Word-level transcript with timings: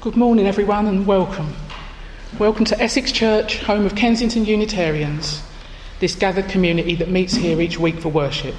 Good 0.00 0.16
morning, 0.16 0.46
everyone, 0.46 0.86
and 0.86 1.06
welcome. 1.06 1.52
Welcome 2.38 2.64
to 2.64 2.82
Essex 2.82 3.12
Church, 3.12 3.58
home 3.58 3.84
of 3.84 3.94
Kensington 3.94 4.46
Unitarians, 4.46 5.42
this 6.00 6.14
gathered 6.14 6.48
community 6.48 6.94
that 6.94 7.10
meets 7.10 7.34
here 7.34 7.60
each 7.60 7.78
week 7.78 8.00
for 8.00 8.08
worship. 8.08 8.54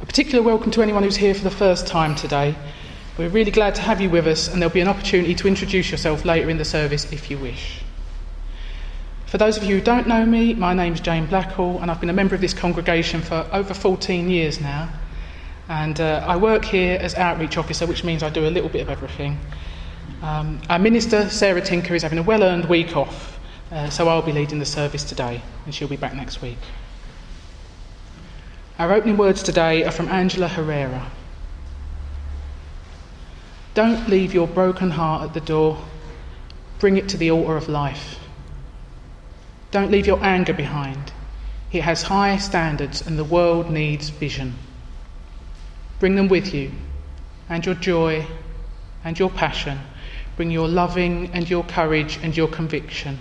A 0.00 0.06
particular 0.06 0.40
welcome 0.40 0.70
to 0.70 0.82
anyone 0.82 1.02
who's 1.02 1.16
here 1.16 1.34
for 1.34 1.42
the 1.42 1.50
first 1.50 1.88
time 1.88 2.14
today. 2.14 2.54
We're 3.18 3.28
really 3.28 3.50
glad 3.50 3.74
to 3.74 3.82
have 3.82 4.00
you 4.00 4.08
with 4.08 4.28
us, 4.28 4.46
and 4.46 4.62
there'll 4.62 4.72
be 4.72 4.80
an 4.80 4.86
opportunity 4.86 5.34
to 5.34 5.48
introduce 5.48 5.90
yourself 5.90 6.24
later 6.24 6.48
in 6.48 6.58
the 6.58 6.64
service 6.64 7.12
if 7.12 7.28
you 7.28 7.36
wish. 7.36 7.82
For 9.26 9.36
those 9.36 9.56
of 9.56 9.64
you 9.64 9.78
who 9.78 9.84
don't 9.84 10.06
know 10.06 10.24
me, 10.24 10.54
my 10.54 10.74
name's 10.74 11.00
Jane 11.00 11.26
Blackhall, 11.26 11.82
and 11.82 11.90
I've 11.90 12.00
been 12.00 12.08
a 12.08 12.14
member 12.14 12.36
of 12.36 12.40
this 12.40 12.54
congregation 12.54 13.20
for 13.20 13.48
over 13.52 13.74
14 13.74 14.30
years 14.30 14.60
now. 14.60 14.90
And 15.68 16.00
uh, 16.00 16.24
I 16.24 16.36
work 16.36 16.64
here 16.64 16.98
as 17.00 17.16
outreach 17.16 17.58
officer, 17.58 17.84
which 17.84 18.04
means 18.04 18.22
I 18.22 18.30
do 18.30 18.46
a 18.46 18.48
little 18.48 18.70
bit 18.70 18.80
of 18.80 18.90
everything. 18.90 19.38
Um, 20.22 20.60
our 20.68 20.80
minister, 20.80 21.30
Sarah 21.30 21.60
Tinker, 21.60 21.94
is 21.94 22.02
having 22.02 22.18
a 22.18 22.22
well 22.22 22.42
earned 22.42 22.64
week 22.64 22.96
off, 22.96 23.38
uh, 23.70 23.88
so 23.88 24.08
I'll 24.08 24.22
be 24.22 24.32
leading 24.32 24.58
the 24.58 24.66
service 24.66 25.04
today, 25.04 25.42
and 25.64 25.72
she'll 25.72 25.86
be 25.86 25.96
back 25.96 26.14
next 26.14 26.42
week. 26.42 26.58
Our 28.80 28.92
opening 28.92 29.16
words 29.16 29.44
today 29.44 29.84
are 29.84 29.92
from 29.92 30.08
Angela 30.08 30.48
Herrera. 30.48 31.08
Don't 33.74 34.08
leave 34.08 34.34
your 34.34 34.48
broken 34.48 34.90
heart 34.90 35.22
at 35.22 35.34
the 35.34 35.40
door, 35.40 35.84
bring 36.80 36.96
it 36.96 37.08
to 37.10 37.16
the 37.16 37.30
altar 37.30 37.56
of 37.56 37.68
life. 37.68 38.18
Don't 39.70 39.92
leave 39.92 40.06
your 40.06 40.22
anger 40.24 40.52
behind. 40.52 41.12
It 41.70 41.82
has 41.82 42.02
high 42.02 42.38
standards, 42.38 43.06
and 43.06 43.16
the 43.16 43.24
world 43.24 43.70
needs 43.70 44.08
vision. 44.08 44.54
Bring 46.00 46.16
them 46.16 46.26
with 46.26 46.52
you, 46.52 46.72
and 47.48 47.64
your 47.64 47.76
joy, 47.76 48.26
and 49.04 49.16
your 49.16 49.30
passion 49.30 49.78
Bring 50.38 50.52
your 50.52 50.68
loving 50.68 51.32
and 51.32 51.50
your 51.50 51.64
courage 51.64 52.20
and 52.22 52.36
your 52.36 52.46
conviction. 52.46 53.18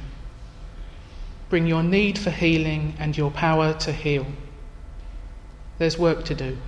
Bring 1.50 1.66
your 1.66 1.81
need 1.81 2.19
for 2.19 2.30
healing 2.30 2.94
and 3.00 3.17
your 3.17 3.31
power 3.31 3.73
to 3.73 3.92
heal. 3.92 4.28
There's 5.80 5.97
work 5.97 6.25
to 6.25 6.36
do, 6.36 6.59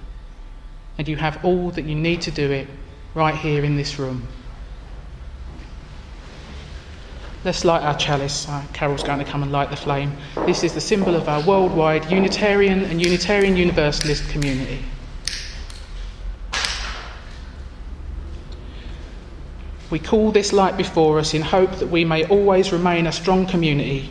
and 0.97 1.07
you 1.07 1.17
have 1.17 1.45
all 1.45 1.69
that 1.69 1.85
you 1.85 1.93
need 1.93 2.21
to 2.21 2.31
do 2.31 2.49
it 2.49 2.67
right 3.13 3.35
here 3.35 3.63
in 3.63 3.75
this 3.75 3.99
room. 3.99 4.27
Let's 7.45 7.63
light 7.63 7.83
our 7.83 7.95
chalice. 7.95 8.49
Uh, 8.49 8.63
Carol's 8.73 9.03
going 9.03 9.19
to 9.19 9.25
come 9.25 9.43
and 9.43 9.52
light 9.52 9.69
the 9.69 9.75
flame. 9.75 10.17
This 10.47 10.63
is 10.63 10.73
the 10.73 10.81
symbol 10.81 11.13
of 11.13 11.29
our 11.29 11.43
worldwide 11.43 12.11
Unitarian 12.11 12.85
and 12.85 12.99
Unitarian 12.99 13.55
Universalist 13.55 14.27
community. 14.29 14.83
We 19.89 19.97
call 19.97 20.31
this 20.31 20.53
light 20.53 20.77
before 20.77 21.17
us 21.17 21.33
in 21.33 21.41
hope 21.41 21.71
that 21.77 21.89
we 21.89 22.05
may 22.05 22.27
always 22.27 22.71
remain 22.71 23.07
a 23.07 23.11
strong 23.11 23.47
community, 23.47 24.09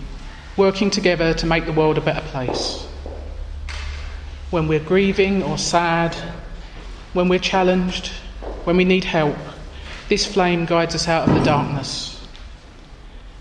working 0.56 0.90
together 0.90 1.34
to 1.34 1.46
make 1.46 1.66
the 1.66 1.72
world 1.72 1.98
a 1.98 2.00
better 2.00 2.26
place. 2.28 2.84
When 4.50 4.66
we're 4.66 4.80
grieving 4.80 5.42
or 5.42 5.56
sad, 5.56 6.16
when 7.12 7.28
we're 7.28 7.38
challenged, 7.38 8.08
when 8.64 8.76
we 8.76 8.84
need 8.84 9.04
help, 9.04 9.36
this 10.08 10.26
flame 10.26 10.64
guides 10.64 10.96
us 10.96 11.06
out 11.06 11.28
of 11.28 11.34
the 11.34 11.44
darkness. 11.44 12.26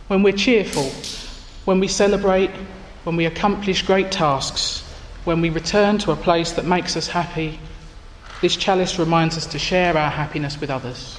When 0.08 0.22
we're 0.22 0.34
cheerful, 0.34 0.92
when 1.66 1.80
we 1.80 1.88
celebrate, 1.88 2.52
when 3.04 3.16
we 3.16 3.26
accomplish 3.26 3.82
great 3.82 4.12
tasks, 4.12 4.84
when 5.26 5.42
we 5.42 5.50
return 5.50 5.98
to 6.00 6.12
a 6.12 6.16
place 6.16 6.52
that 6.52 6.66
makes 6.66 6.96
us 6.96 7.08
happy, 7.08 7.60
this 8.42 8.56
chalice 8.56 9.00
reminds 9.00 9.38
us 9.38 9.48
to 9.48 9.58
share 9.58 9.98
our 9.98 10.12
happiness 10.12 10.62
with 10.62 10.70
others. 10.70 11.18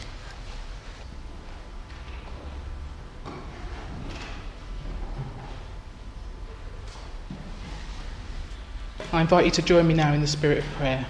I 9.19 9.22
invite 9.22 9.47
you 9.47 9.50
to 9.50 9.62
join 9.62 9.88
me 9.88 9.94
now 9.94 10.12
in 10.12 10.20
the 10.20 10.28
spirit 10.28 10.59
of 10.59 10.65
prayer. 10.76 11.04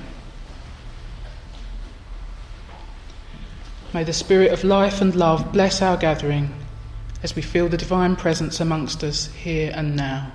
May 3.93 4.03
the 4.03 4.15
spirit 4.15 4.51
of 4.51 4.65
life 4.65 5.03
and 5.03 5.15
love 5.15 5.53
bless 5.53 5.83
our 5.83 5.99
gathering 5.99 6.55
as 7.23 7.37
we 7.37 7.43
feel 7.43 7.69
the 7.69 7.77
divine 7.77 8.17
presence 8.17 8.61
amongst 8.61 9.05
us 9.05 9.27
here 9.27 9.71
and 9.75 9.95
now. 9.95 10.33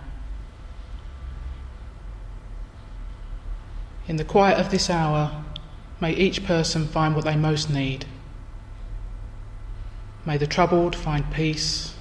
In 4.08 4.18
the 4.18 4.24
quiet 4.24 4.60
of 4.60 4.70
this 4.70 4.88
hour, 4.88 5.44
may 6.00 6.14
each 6.14 6.46
person 6.46 6.88
find 6.88 7.16
what 7.16 7.26
they 7.26 7.36
most 7.36 7.72
need. 7.72 8.06
May 10.28 10.38
the 10.38 10.46
troubled 10.46 10.96
find 10.96 11.26
peace. 11.34 11.96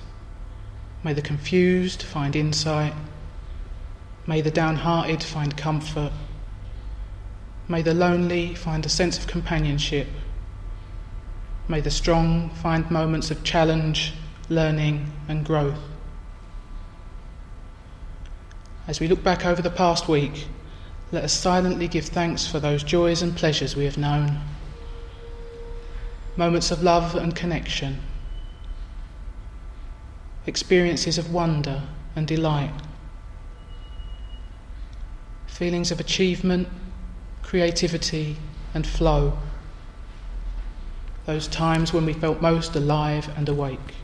May 1.02 1.14
the 1.14 1.22
confused 1.22 2.02
find 2.02 2.36
insight. 2.36 2.92
May 4.26 4.40
the 4.40 4.50
downhearted 4.52 5.22
find 5.22 5.56
comfort. 5.56 6.12
May 7.68 7.82
the 7.82 7.94
lonely 7.94 8.54
find 8.54 8.86
a 8.86 8.88
sense 8.88 9.18
of 9.18 9.26
companionship. 9.26 10.06
May 11.66 11.80
the 11.80 11.90
strong 11.90 12.50
find 12.50 12.88
moments 12.90 13.30
of 13.32 13.42
challenge, 13.42 14.14
learning, 14.48 15.10
and 15.28 15.44
growth. 15.44 15.78
As 18.86 19.00
we 19.00 19.08
look 19.08 19.24
back 19.24 19.44
over 19.44 19.60
the 19.60 19.70
past 19.70 20.08
week, 20.08 20.46
let 21.10 21.24
us 21.24 21.32
silently 21.32 21.88
give 21.88 22.06
thanks 22.06 22.46
for 22.46 22.60
those 22.60 22.82
joys 22.82 23.22
and 23.22 23.36
pleasures 23.36 23.74
we 23.74 23.84
have 23.84 23.98
known. 23.98 24.40
Moments 26.36 26.70
of 26.70 26.82
love 26.82 27.14
and 27.14 27.34
connection, 27.34 28.00
experiences 30.46 31.18
of 31.18 31.32
wonder 31.32 31.82
and 32.16 32.26
delight 32.26 32.72
feelings 35.62 35.92
of 35.92 36.00
achievement, 36.00 36.66
creativity, 37.40 38.36
and 38.74 38.84
flow. 38.84 39.38
Those 41.24 41.46
times 41.46 41.92
when 41.92 42.04
we 42.04 42.14
felt 42.14 42.42
most 42.42 42.74
alive 42.74 43.30
and 43.36 43.48
awake. 43.48 43.94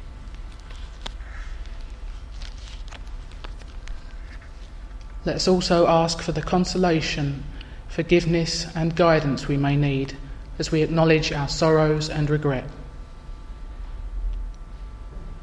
Let 5.24 5.34
us 5.34 5.48
also 5.48 5.88
ask 5.88 6.22
for 6.22 6.30
the 6.30 6.42
consolation, 6.42 7.42
forgiveness, 7.88 8.69
and 8.76 8.94
guidance 8.94 9.48
we 9.48 9.56
may 9.56 9.75
need 9.75 10.16
as 10.60 10.70
we 10.70 10.82
acknowledge 10.82 11.32
our 11.32 11.48
sorrows 11.48 12.08
and 12.08 12.30
regret. 12.30 12.70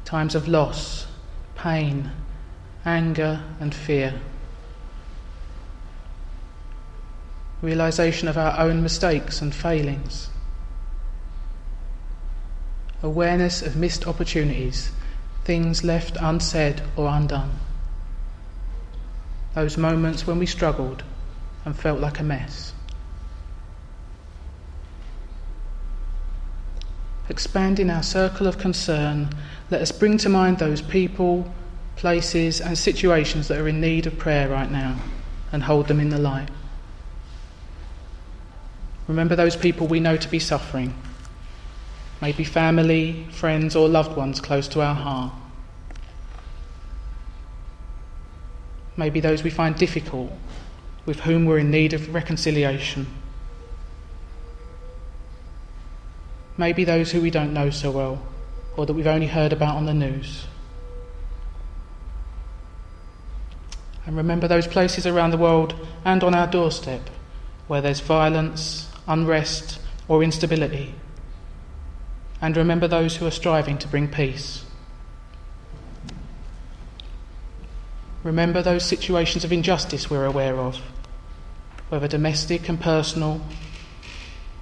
Times 0.06 0.34
of 0.34 0.48
loss, 0.48 1.06
pain, 1.56 2.10
anger, 2.86 3.42
and 3.60 3.74
fear. 3.74 4.18
Realization 7.62 8.28
of 8.28 8.36
our 8.36 8.58
own 8.58 8.82
mistakes 8.82 9.40
and 9.40 9.54
failings, 9.54 10.28
awareness 13.02 13.62
of 13.62 13.76
missed 13.76 14.06
opportunities, 14.06 14.90
things 15.44 15.84
left 15.84 16.16
unsaid 16.20 16.82
or 16.96 17.08
undone, 17.08 17.58
those 19.54 19.76
moments 19.76 20.26
when 20.26 20.38
we 20.38 20.46
struggled 20.46 21.02
and 21.64 21.76
felt 21.76 22.00
like 22.00 22.20
a 22.20 22.22
mess. 22.22 22.72
Expanding 27.28 27.90
our 27.90 28.02
circle 28.02 28.46
of 28.46 28.58
concern, 28.58 29.28
let 29.70 29.80
us 29.80 29.90
bring 29.90 30.16
to 30.18 30.28
mind 30.28 30.58
those 30.58 30.80
people, 30.80 31.52
places, 31.96 32.60
and 32.60 32.78
situations 32.78 33.48
that 33.48 33.58
are 33.58 33.66
in 33.66 33.80
need 33.80 34.06
of 34.06 34.16
prayer 34.16 34.48
right 34.48 34.70
now 34.70 34.96
and 35.50 35.64
hold 35.64 35.88
them 35.88 35.98
in 35.98 36.10
the 36.10 36.18
light. 36.18 36.48
Remember 39.08 39.36
those 39.36 39.56
people 39.56 39.86
we 39.86 40.00
know 40.00 40.16
to 40.16 40.28
be 40.28 40.38
suffering, 40.38 40.94
maybe 42.20 42.44
family, 42.44 43.26
friends, 43.30 43.76
or 43.76 43.88
loved 43.88 44.16
ones 44.16 44.40
close 44.40 44.66
to 44.68 44.80
our 44.80 44.94
heart. 44.94 45.32
Maybe 48.96 49.20
those 49.20 49.42
we 49.42 49.50
find 49.50 49.76
difficult, 49.76 50.32
with 51.04 51.20
whom 51.20 51.44
we're 51.44 51.58
in 51.58 51.70
need 51.70 51.92
of 51.92 52.12
reconciliation. 52.14 53.06
Maybe 56.56 56.84
those 56.84 57.12
who 57.12 57.20
we 57.20 57.30
don't 57.30 57.52
know 57.52 57.70
so 57.70 57.90
well, 57.90 58.26
or 58.76 58.86
that 58.86 58.94
we've 58.94 59.06
only 59.06 59.26
heard 59.26 59.52
about 59.52 59.76
on 59.76 59.86
the 59.86 59.94
news. 59.94 60.46
And 64.06 64.16
remember 64.16 64.48
those 64.48 64.66
places 64.66 65.06
around 65.06 65.32
the 65.32 65.36
world 65.36 65.74
and 66.04 66.24
on 66.24 66.34
our 66.34 66.46
doorstep 66.46 67.10
where 67.66 67.80
there's 67.80 68.00
violence, 68.00 68.85
unrest, 69.06 69.78
or 70.08 70.22
instability. 70.22 70.94
And 72.40 72.56
remember 72.56 72.86
those 72.86 73.16
who 73.16 73.26
are 73.26 73.30
striving 73.30 73.78
to 73.78 73.88
bring 73.88 74.08
peace. 74.08 74.64
Remember 78.22 78.60
those 78.62 78.84
situations 78.84 79.44
of 79.44 79.52
injustice 79.52 80.10
we're 80.10 80.24
aware 80.24 80.58
of, 80.58 80.80
whether 81.88 82.08
domestic 82.08 82.68
and 82.68 82.80
personal, 82.80 83.40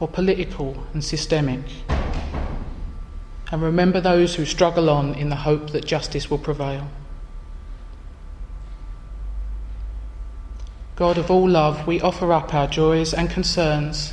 or 0.01 0.09
political 0.09 0.85
and 0.93 1.03
systemic. 1.03 1.63
and 3.51 3.63
remember 3.63 4.01
those 4.01 4.35
who 4.35 4.45
struggle 4.45 4.91
on 4.91 5.15
in 5.15 5.29
the 5.29 5.37
hope 5.37 5.71
that 5.71 5.85
justice 5.85 6.29
will 6.29 6.39
prevail. 6.39 6.89
God 10.97 11.19
of 11.19 11.31
all 11.31 11.49
love, 11.49 11.87
we 11.87 12.01
offer 12.01 12.33
up 12.33 12.53
our 12.53 12.67
joys 12.67 13.15
and 13.15 13.31
concerns, 13.31 14.13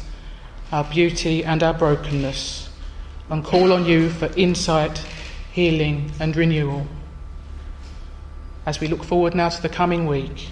our 0.71 0.83
beauty 0.85 1.43
and 1.43 1.61
our 1.61 1.73
brokenness, 1.73 2.69
and 3.29 3.43
call 3.43 3.73
on 3.73 3.85
you 3.85 4.09
for 4.09 4.27
insight, 4.37 5.05
healing, 5.51 6.11
and 6.19 6.35
renewal. 6.35 6.87
As 8.65 8.79
we 8.79 8.87
look 8.87 9.03
forward 9.03 9.35
now 9.35 9.49
to 9.49 9.61
the 9.61 9.69
coming 9.69 10.05
week, 10.05 10.49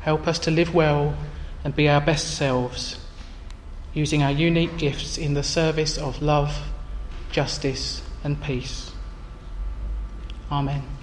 help 0.00 0.26
us 0.26 0.38
to 0.40 0.50
live 0.50 0.74
well 0.74 1.16
and 1.62 1.74
be 1.74 1.88
our 1.88 2.00
best 2.00 2.36
selves, 2.36 3.04
using 3.94 4.22
our 4.22 4.30
unique 4.30 4.76
gifts 4.76 5.18
in 5.18 5.34
the 5.34 5.42
service 5.42 5.98
of 5.98 6.22
love, 6.22 6.56
justice, 7.30 8.02
and 8.24 8.42
peace. 8.42 8.92
Amen. 10.50 10.97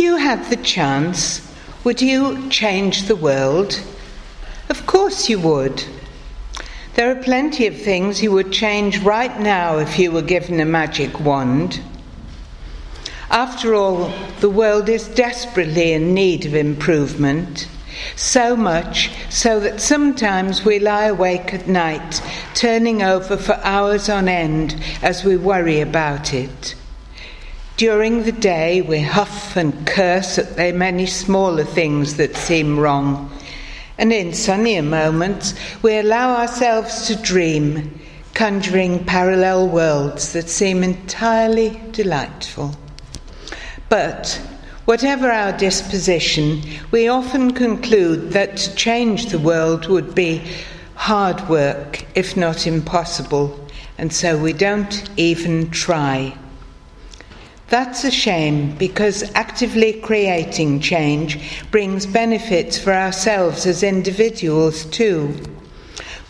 You 0.00 0.16
had 0.16 0.48
the 0.48 0.56
chance, 0.56 1.46
would 1.84 2.00
you 2.00 2.48
change 2.48 3.02
the 3.02 3.16
world? 3.16 3.82
Of 4.68 4.86
course 4.86 5.28
you 5.28 5.38
would. 5.40 5.84
There 6.94 7.10
are 7.10 7.22
plenty 7.22 7.66
of 7.66 7.76
things 7.76 8.22
you 8.22 8.32
would 8.32 8.52
change 8.52 8.98
right 9.00 9.38
now 9.38 9.78
if 9.78 9.98
you 9.98 10.10
were 10.10 10.22
given 10.22 10.58
a 10.58 10.64
magic 10.64 11.20
wand. 11.20 11.80
After 13.30 13.74
all, 13.74 14.12
the 14.40 14.50
world 14.50 14.88
is 14.88 15.06
desperately 15.08 15.92
in 15.92 16.14
need 16.14 16.46
of 16.46 16.54
improvement. 16.54 17.68
So 18.16 18.56
much 18.56 19.10
so 19.28 19.60
that 19.60 19.80
sometimes 19.80 20.64
we 20.64 20.78
lie 20.78 21.06
awake 21.06 21.52
at 21.52 21.68
night, 21.68 22.22
turning 22.54 23.02
over 23.02 23.36
for 23.36 23.54
hours 23.62 24.08
on 24.08 24.28
end 24.28 24.76
as 25.02 25.24
we 25.24 25.36
worry 25.36 25.80
about 25.80 26.32
it. 26.32 26.74
During 27.80 28.24
the 28.24 28.32
day, 28.32 28.82
we 28.82 29.00
huff 29.00 29.56
and 29.56 29.86
curse 29.86 30.38
at 30.38 30.56
the 30.56 30.70
many 30.70 31.06
smaller 31.06 31.64
things 31.64 32.16
that 32.16 32.36
seem 32.36 32.78
wrong. 32.78 33.32
And 33.96 34.12
in 34.12 34.34
sunnier 34.34 34.82
moments, 34.82 35.54
we 35.80 35.96
allow 35.96 36.36
ourselves 36.36 37.06
to 37.06 37.16
dream, 37.16 37.98
conjuring 38.34 39.06
parallel 39.06 39.66
worlds 39.68 40.34
that 40.34 40.50
seem 40.50 40.84
entirely 40.84 41.80
delightful. 41.92 42.74
But 43.88 44.28
whatever 44.84 45.30
our 45.30 45.56
disposition, 45.56 46.60
we 46.90 47.08
often 47.08 47.54
conclude 47.54 48.32
that 48.32 48.58
to 48.58 48.74
change 48.74 49.30
the 49.30 49.38
world 49.38 49.88
would 49.88 50.14
be 50.14 50.42
hard 50.96 51.48
work, 51.48 52.04
if 52.14 52.36
not 52.36 52.66
impossible, 52.66 53.58
and 53.96 54.12
so 54.12 54.36
we 54.36 54.52
don't 54.52 55.08
even 55.16 55.70
try. 55.70 56.36
That's 57.70 58.02
a 58.02 58.10
shame 58.10 58.74
because 58.74 59.30
actively 59.36 59.92
creating 59.92 60.80
change 60.80 61.38
brings 61.70 62.04
benefits 62.04 62.76
for 62.76 62.92
ourselves 62.92 63.64
as 63.64 63.84
individuals 63.84 64.84
too. 64.86 65.36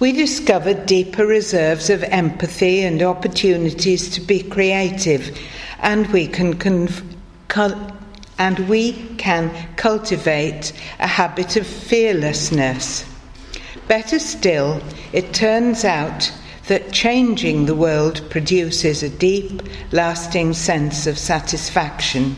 We 0.00 0.12
discover 0.12 0.75
deeper 0.75 1.25
reserves 1.25 1.88
of 1.88 2.02
empathy 2.04 2.82
and 2.82 3.02
opportunities 3.02 4.10
to 4.10 4.20
be 4.20 4.42
creative, 4.42 5.34
and 5.81 6.06
we 6.08 6.26
can 6.26 6.58
conf- 6.58 7.02
cul- 7.48 7.90
and 8.38 8.58
we 8.69 8.93
can 9.16 9.50
cultivate 9.76 10.75
a 10.98 11.06
habit 11.06 11.56
of 11.56 11.66
fearlessness. 11.66 13.06
Better 13.88 14.19
still, 14.19 14.82
it 15.14 15.32
turns 15.32 15.86
out 15.86 16.31
that 16.70 16.93
changing 16.93 17.67
the 17.67 17.75
world 17.75 18.22
produces 18.31 19.02
a 19.02 19.08
deep, 19.08 19.61
lasting 19.90 20.52
sense 20.52 21.05
of 21.08 21.19
satisfaction, 21.19 22.37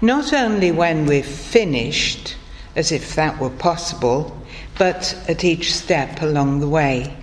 not 0.00 0.32
only 0.32 0.72
when 0.72 1.06
we've 1.06 1.24
finished, 1.24 2.34
as 2.74 2.90
if 2.90 3.14
that 3.14 3.38
were 3.38 3.48
possible, 3.50 4.36
but 4.76 5.16
at 5.28 5.44
each 5.44 5.72
step 5.72 6.20
along 6.22 6.58
the 6.58 6.68
way. 6.68 7.16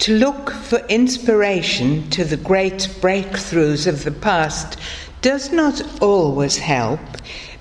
To 0.00 0.18
look 0.18 0.50
for 0.50 0.78
inspiration 0.88 2.10
to 2.10 2.24
the 2.24 2.36
great 2.36 2.88
breakthroughs 3.00 3.86
of 3.86 4.02
the 4.02 4.10
past 4.10 4.76
does 5.20 5.52
not 5.52 5.80
always 6.02 6.56
help 6.56 6.98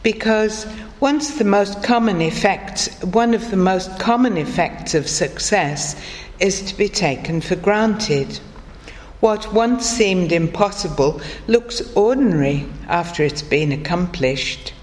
because 0.02 0.66
once 1.02 1.40
the 1.40 1.44
most 1.44 1.82
common 1.82 2.22
effects, 2.22 2.88
one 3.02 3.34
of 3.34 3.50
the 3.50 3.58
most 3.58 3.98
common 3.98 4.38
effects 4.38 4.94
of 4.94 5.10
success 5.10 6.00
is 6.40 6.62
to 6.62 6.78
be 6.78 6.88
taken 6.88 7.42
for 7.42 7.56
granted. 7.56 8.40
What 9.20 9.52
once 9.52 9.84
seemed 9.84 10.32
impossible 10.32 11.20
looks 11.48 11.82
ordinary 11.96 12.68
after 12.88 13.24
it's 13.24 13.42
been 13.42 13.72
accomplished. 13.72 14.74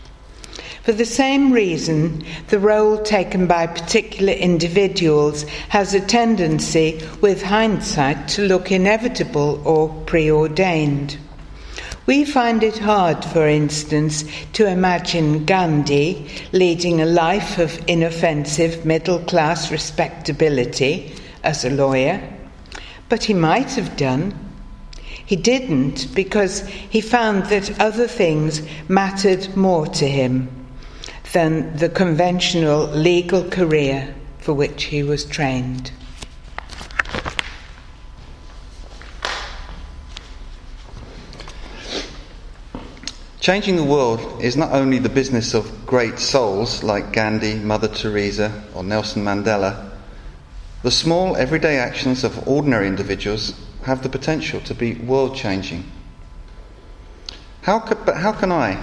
For 0.82 0.90
the 0.90 1.04
same 1.04 1.52
reason, 1.52 2.24
the 2.48 2.58
role 2.58 3.00
taken 3.00 3.46
by 3.46 3.68
particular 3.68 4.32
individuals 4.32 5.44
has 5.68 5.94
a 5.94 6.00
tendency, 6.00 7.00
with 7.20 7.42
hindsight, 7.44 8.26
to 8.30 8.42
look 8.42 8.72
inevitable 8.72 9.62
or 9.64 9.88
preordained. 10.06 11.16
We 12.08 12.24
find 12.24 12.62
it 12.62 12.78
hard, 12.78 13.22
for 13.22 13.46
instance, 13.46 14.24
to 14.54 14.66
imagine 14.66 15.44
Gandhi 15.44 16.26
leading 16.52 17.02
a 17.02 17.04
life 17.04 17.58
of 17.58 17.78
inoffensive 17.86 18.86
middle 18.86 19.18
class 19.18 19.70
respectability 19.70 21.14
as 21.44 21.66
a 21.66 21.70
lawyer, 21.70 22.26
but 23.10 23.24
he 23.24 23.34
might 23.34 23.72
have 23.72 23.98
done. 23.98 24.32
He 25.02 25.36
didn't 25.36 26.14
because 26.14 26.66
he 26.66 27.02
found 27.02 27.44
that 27.50 27.78
other 27.78 28.08
things 28.08 28.62
mattered 28.88 29.54
more 29.54 29.86
to 29.88 30.08
him 30.08 30.48
than 31.34 31.76
the 31.76 31.90
conventional 31.90 32.86
legal 32.86 33.44
career 33.50 34.14
for 34.38 34.54
which 34.54 34.84
he 34.84 35.02
was 35.02 35.26
trained. 35.26 35.92
Changing 43.48 43.76
the 43.76 43.82
world 43.82 44.42
is 44.42 44.58
not 44.58 44.72
only 44.72 44.98
the 44.98 45.08
business 45.08 45.54
of 45.54 45.86
great 45.86 46.18
souls 46.18 46.82
like 46.82 47.14
Gandhi, 47.14 47.54
Mother 47.54 47.88
Teresa, 47.88 48.62
or 48.74 48.84
Nelson 48.84 49.24
Mandela 49.24 49.90
the 50.82 50.90
small, 50.90 51.34
everyday 51.34 51.78
actions 51.78 52.24
of 52.24 52.46
ordinary 52.46 52.86
individuals 52.86 53.58
have 53.84 54.02
the 54.02 54.10
potential 54.10 54.60
to 54.60 54.74
be 54.74 54.96
world 54.96 55.34
changing. 55.34 55.90
How 57.62 57.78
but 58.04 58.18
how 58.18 58.32
can 58.32 58.52
I, 58.52 58.74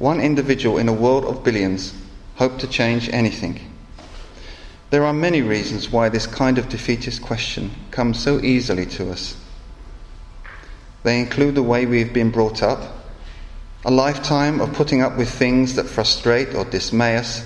one 0.00 0.20
individual 0.20 0.78
in 0.78 0.88
a 0.88 0.92
world 0.92 1.24
of 1.24 1.44
billions, 1.44 1.94
hope 2.34 2.58
to 2.58 2.66
change 2.66 3.08
anything? 3.10 3.72
There 4.90 5.04
are 5.04 5.12
many 5.12 5.42
reasons 5.42 5.92
why 5.92 6.08
this 6.08 6.26
kind 6.26 6.58
of 6.58 6.68
defeatist 6.68 7.22
question 7.22 7.70
comes 7.92 8.18
so 8.18 8.40
easily 8.40 8.86
to 8.86 9.12
us. 9.12 9.36
They 11.04 11.20
include 11.20 11.54
the 11.54 11.62
way 11.62 11.86
we've 11.86 12.12
been 12.12 12.32
brought 12.32 12.64
up, 12.64 12.97
a 13.84 13.90
lifetime 13.90 14.60
of 14.60 14.72
putting 14.72 15.02
up 15.02 15.16
with 15.16 15.30
things 15.30 15.74
that 15.76 15.84
frustrate 15.84 16.54
or 16.54 16.64
dismay 16.64 17.16
us, 17.16 17.44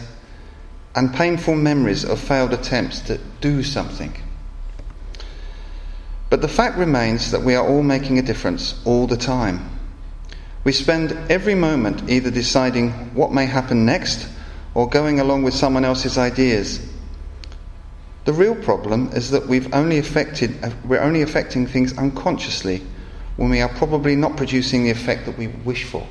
and 0.95 1.15
painful 1.15 1.55
memories 1.55 2.05
of 2.05 2.21
failed 2.21 2.53
attempts 2.53 3.01
to 3.01 3.19
do 3.41 3.63
something. 3.63 4.15
But 6.31 6.41
the 6.41 6.49
fact 6.49 6.79
remains 6.79 7.31
that 7.31 7.43
we 7.43 7.55
are 7.55 7.67
all 7.67 7.83
making 7.83 8.19
a 8.19 8.23
difference 8.23 8.81
all 8.87 9.07
the 9.07 9.17
time. 9.17 9.69
We 10.65 10.73
spend 10.73 11.13
every 11.31 11.55
moment 11.55 12.09
either 12.09 12.31
deciding 12.31 12.91
what 13.15 13.33
may 13.33 13.47
happen 13.47 13.85
next 13.85 14.29
or 14.75 14.89
going 14.89 15.21
along 15.21 15.43
with 15.43 15.55
someone 15.55 15.85
else's 15.85 16.17
ideas. 16.17 16.89
The 18.25 18.33
real 18.33 18.55
problem 18.55 19.11
is 19.13 19.31
that 19.33 19.47
we've 19.47 19.73
only 19.75 19.99
affected, 19.99 20.57
we're 20.87 21.01
only 21.01 21.23
affecting 21.23 21.67
things 21.67 21.97
unconsciously 21.99 22.83
when 23.37 23.51
we 23.51 23.61
are 23.61 23.69
probably 23.69 24.15
not 24.15 24.37
producing 24.37 24.85
the 24.85 24.91
effect 24.91 25.27
that 25.27 25.37
we 25.37 25.49
wish 25.49 25.85
for. 25.85 26.07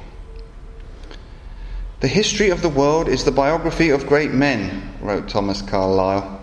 The 2.02 2.08
history 2.08 2.50
of 2.50 2.64
the 2.64 2.70
world 2.70 3.08
is 3.08 3.26
the 3.26 3.32
biography 3.32 3.92
of 3.92 4.08
great 4.08 4.32
men, 4.32 4.92
wrote 5.02 5.30
Thomas 5.30 5.62
Carlyle. 5.62 6.42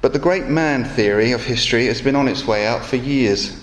But 0.00 0.14
the 0.14 0.18
great 0.18 0.46
man 0.46 0.84
theory 0.84 1.32
of 1.32 1.44
history 1.44 1.84
has 1.84 2.00
been 2.00 2.16
on 2.16 2.28
its 2.28 2.46
way 2.46 2.66
out 2.66 2.82
for 2.82 2.96
years. 2.96 3.62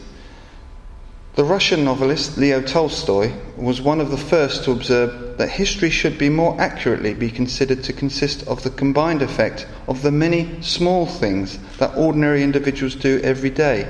The 1.34 1.44
Russian 1.44 1.84
novelist 1.84 2.38
Leo 2.38 2.62
Tolstoy 2.62 3.34
was 3.56 3.82
one 3.82 4.00
of 4.00 4.12
the 4.12 4.18
first 4.18 4.64
to 4.66 4.72
observe 4.72 5.40
that 5.40 5.50
history 5.50 5.90
should 5.90 6.20
be 6.20 6.30
more 6.30 6.56
accurately 6.62 7.16
be 7.16 7.32
considered 7.32 7.84
to 7.86 7.94
consist 7.94 8.46
of 8.48 8.62
the 8.62 8.70
combined 8.70 9.24
effect 9.24 9.66
of 9.88 10.04
the 10.04 10.12
many 10.12 10.62
small 10.62 11.08
things 11.08 11.58
that 11.80 11.98
ordinary 11.98 12.44
individuals 12.44 12.94
do 12.94 13.20
every 13.24 13.50
day. 13.50 13.88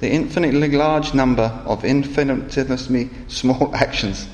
The 0.00 0.10
infinitely 0.10 0.72
large 0.72 1.14
number 1.14 1.62
of 1.64 1.84
infinitesimally 1.84 3.08
small 3.28 3.72
actions 3.76 4.26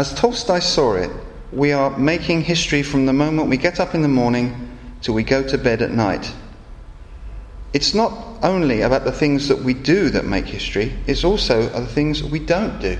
As 0.00 0.14
Tolstoy 0.14 0.60
saw 0.60 0.94
it, 0.94 1.10
we 1.52 1.72
are 1.72 1.90
making 1.98 2.40
history 2.40 2.82
from 2.82 3.04
the 3.04 3.12
moment 3.12 3.50
we 3.50 3.58
get 3.58 3.80
up 3.80 3.94
in 3.94 4.00
the 4.00 4.08
morning 4.08 4.74
till 5.02 5.12
we 5.12 5.22
go 5.22 5.42
to 5.42 5.58
bed 5.58 5.82
at 5.82 5.90
night. 5.90 6.32
It's 7.74 7.92
not 7.92 8.38
only 8.42 8.80
about 8.80 9.04
the 9.04 9.12
things 9.12 9.46
that 9.48 9.58
we 9.58 9.74
do 9.74 10.08
that 10.08 10.24
make 10.24 10.46
history, 10.46 10.94
it's 11.06 11.22
also 11.22 11.68
the 11.68 11.86
things 11.86 12.24
we 12.24 12.38
don't 12.38 12.80
do. 12.80 12.96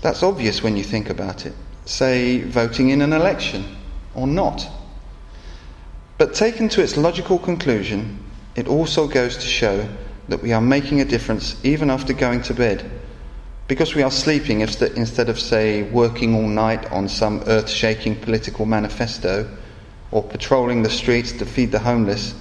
That's 0.00 0.22
obvious 0.22 0.62
when 0.62 0.76
you 0.76 0.84
think 0.84 1.10
about 1.10 1.44
it. 1.44 1.54
Say, 1.86 2.42
voting 2.42 2.90
in 2.90 3.02
an 3.02 3.12
election 3.12 3.64
or 4.14 4.28
not. 4.28 4.64
But 6.18 6.34
taken 6.34 6.68
to 6.68 6.82
its 6.82 6.96
logical 6.96 7.40
conclusion, 7.40 8.22
it 8.54 8.68
also 8.68 9.08
goes 9.08 9.36
to 9.38 9.46
show 9.48 9.88
that 10.28 10.40
we 10.40 10.52
are 10.52 10.60
making 10.60 11.00
a 11.00 11.04
difference 11.04 11.56
even 11.64 11.90
after 11.90 12.12
going 12.12 12.42
to 12.42 12.54
bed. 12.54 12.99
Because 13.70 13.94
we 13.94 14.02
are 14.02 14.10
sleeping 14.10 14.62
instead 14.62 15.28
of, 15.28 15.38
say, 15.38 15.84
working 15.84 16.34
all 16.34 16.48
night 16.48 16.90
on 16.90 17.08
some 17.08 17.40
earth 17.46 17.70
shaking 17.70 18.16
political 18.16 18.66
manifesto 18.66 19.48
or 20.10 20.24
patrolling 20.24 20.82
the 20.82 20.90
streets 20.90 21.30
to 21.34 21.46
feed 21.46 21.70
the 21.70 21.78
homeless. 21.78 22.34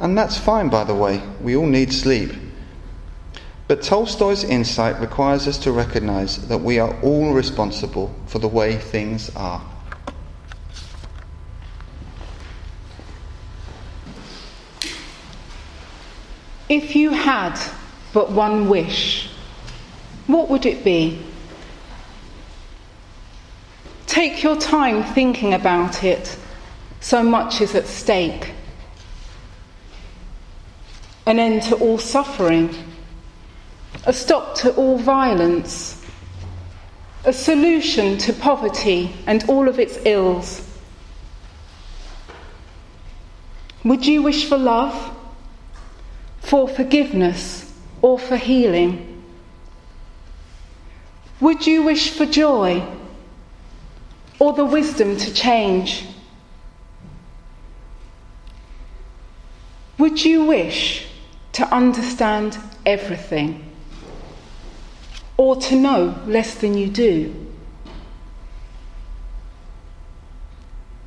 And 0.00 0.16
that's 0.16 0.38
fine, 0.38 0.70
by 0.70 0.84
the 0.84 0.94
way, 0.94 1.20
we 1.42 1.54
all 1.54 1.66
need 1.66 1.92
sleep. 1.92 2.32
But 3.66 3.82
Tolstoy's 3.82 4.42
insight 4.42 4.98
requires 5.02 5.46
us 5.46 5.58
to 5.58 5.70
recognize 5.70 6.48
that 6.48 6.56
we 6.56 6.78
are 6.78 6.98
all 7.02 7.34
responsible 7.34 8.14
for 8.24 8.38
the 8.38 8.48
way 8.48 8.78
things 8.78 9.28
are. 9.36 9.62
If 16.70 16.96
you 16.96 17.10
had 17.10 17.60
but 18.14 18.32
one 18.32 18.70
wish, 18.70 19.28
what 20.28 20.48
would 20.48 20.64
it 20.64 20.84
be? 20.84 21.20
Take 24.06 24.44
your 24.44 24.56
time 24.56 25.02
thinking 25.02 25.54
about 25.54 26.04
it, 26.04 26.36
so 27.00 27.24
much 27.24 27.60
is 27.60 27.74
at 27.74 27.88
stake. 27.88 28.52
An 31.26 31.40
end 31.40 31.62
to 31.64 31.74
all 31.74 31.98
suffering, 31.98 32.72
a 34.06 34.12
stop 34.12 34.54
to 34.58 34.72
all 34.76 34.98
violence, 34.98 36.00
a 37.24 37.32
solution 37.32 38.16
to 38.18 38.32
poverty 38.32 39.12
and 39.26 39.42
all 39.50 39.68
of 39.68 39.80
its 39.80 39.98
ills. 40.06 40.64
Would 43.82 44.06
you 44.06 44.22
wish 44.22 44.48
for 44.48 44.56
love? 44.56 45.16
for 46.48 46.66
forgiveness 46.66 47.70
or 48.00 48.18
for 48.18 48.38
healing? 48.38 49.07
Would 51.40 51.66
you 51.66 51.84
wish 51.84 52.10
for 52.10 52.26
joy 52.26 52.84
or 54.40 54.52
the 54.54 54.64
wisdom 54.64 55.16
to 55.16 55.32
change? 55.32 56.04
Would 59.98 60.24
you 60.24 60.44
wish 60.44 61.06
to 61.52 61.64
understand 61.72 62.58
everything 62.84 63.64
or 65.36 65.54
to 65.56 65.76
know 65.76 66.20
less 66.26 66.56
than 66.56 66.76
you 66.76 66.88
do? 66.88 67.46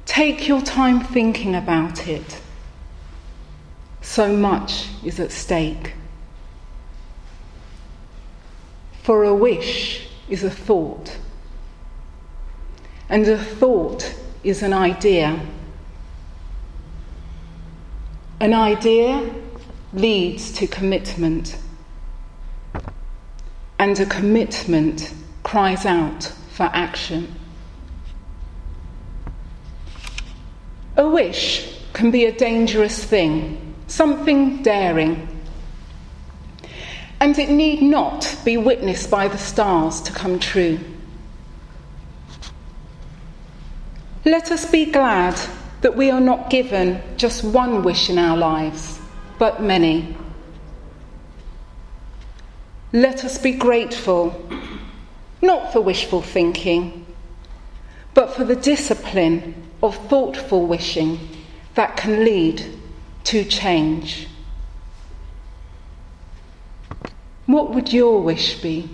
Take 0.06 0.48
your 0.48 0.62
time 0.62 1.02
thinking 1.02 1.56
about 1.56 2.08
it. 2.08 2.42
So 4.02 4.36
much 4.36 4.88
is 5.04 5.20
at 5.20 5.32
stake. 5.32 5.94
For 9.04 9.24
a 9.24 9.34
wish 9.34 10.08
is 10.32 10.44
a 10.44 10.50
thought, 10.50 11.16
and 13.10 13.28
a 13.28 13.38
thought 13.38 14.16
is 14.44 14.64
an 14.64 14.74
idea. 14.74 15.40
An 18.40 18.54
idea 18.54 19.30
leads 19.94 20.52
to 20.54 20.66
commitment, 20.66 21.58
and 23.78 24.00
a 24.00 24.06
commitment 24.08 25.14
cries 25.44 25.86
out 25.86 26.24
for 26.54 26.64
action. 26.74 27.36
A 30.98 31.08
wish 31.08 31.78
can 31.94 32.10
be 32.10 32.26
a 32.26 32.32
dangerous 32.32 33.04
thing 33.04 33.72
something 33.92 34.64
daring. 34.64 35.28
And 37.22 37.38
it 37.38 37.52
need 37.52 37.84
not 37.84 38.36
be 38.44 38.58
witnessed 38.58 39.12
by 39.12 39.28
the 39.28 39.38
stars 39.38 40.02
to 40.02 40.12
come 40.12 40.40
true. 40.40 40.80
Let 44.26 44.52
us 44.52 44.66
be 44.66 44.86
glad 44.86 45.40
that 45.82 45.96
we 45.96 46.10
are 46.10 46.20
not 46.20 46.50
given 46.50 47.00
just 47.18 47.44
one 47.44 47.84
wish 47.84 48.10
in 48.10 48.18
our 48.18 48.36
lives, 48.36 49.00
but 49.38 49.62
many. 49.62 50.18
Let 52.92 53.24
us 53.24 53.38
be 53.38 53.52
grateful, 53.52 54.50
not 55.44 55.72
for 55.72 55.80
wishful 55.80 56.24
thinking, 56.24 57.06
but 58.16 58.34
for 58.36 58.46
the 58.46 58.56
discipline 58.56 59.54
of 59.84 59.96
thoughtful 60.10 60.66
wishing 60.66 61.20
that 61.76 61.98
can 61.98 62.26
lead 62.26 62.66
to 63.26 63.44
change. 63.44 64.28
What 67.52 67.72
would 67.72 67.92
your 67.92 68.22
wish 68.22 68.62
be? 68.62 68.90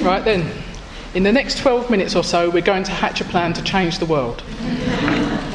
Right 0.00 0.24
then, 0.24 0.50
in 1.12 1.24
the 1.24 1.30
next 1.30 1.58
12 1.58 1.90
minutes 1.90 2.16
or 2.16 2.24
so, 2.24 2.48
we're 2.48 2.62
going 2.62 2.84
to 2.84 2.90
hatch 2.90 3.20
a 3.20 3.24
plan 3.24 3.52
to 3.52 3.62
change 3.62 3.98
the 3.98 4.06
world 4.06 4.42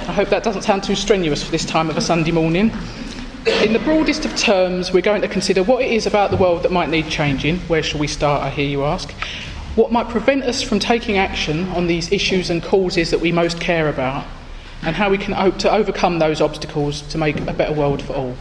I 0.08 0.14
hope 0.14 0.30
that 0.30 0.44
doesn't 0.44 0.62
sound 0.62 0.84
too 0.84 0.94
strenuous 0.94 1.44
for 1.44 1.50
this 1.50 1.66
time 1.66 1.90
of 1.90 1.98
a 1.98 2.02
Sunday 2.02 2.32
morning. 2.32 2.72
In 3.46 3.74
the 3.74 3.80
broadest 3.80 4.26
of 4.26 4.36
terms, 4.36 4.92
we're 4.92 5.02
going 5.02 5.22
to 5.22 5.28
consider 5.28 5.62
what 5.62 5.84
it 5.84 5.92
is 5.92 6.08
about 6.08 6.32
the 6.32 6.38
world 6.38 6.64
that 6.64 6.72
might 6.72 6.90
need 6.90 7.10
changing. 7.10 7.60
Where 7.62 7.84
shall 7.84 8.00
we 8.00 8.08
start, 8.08 8.42
I 8.42 8.50
hear 8.50 8.68
you 8.68 8.84
ask? 8.84 9.12
What 9.76 9.92
might 9.92 10.10
prevent 10.10 10.46
us 10.46 10.64
from 10.64 10.80
taking 10.80 11.20
action 11.20 11.68
on 11.70 11.86
these 11.86 12.12
issues 12.12 12.50
and 12.50 12.64
causes 12.64 13.12
that 13.12 13.22
we 13.22 13.32
most 13.32 13.62
care 13.62 13.88
about, 13.88 14.26
and 14.82 14.96
how 14.96 15.12
we 15.12 15.20
can 15.20 15.34
hope 15.36 15.60
to 15.60 15.72
overcome 15.72 16.18
those 16.18 16.42
obstacles 16.42 17.04
to 17.04 17.20
make 17.20 17.40
a 17.40 17.54
better 17.54 17.72
world 17.74 18.02
for 18.02 18.14
all. 18.14 18.36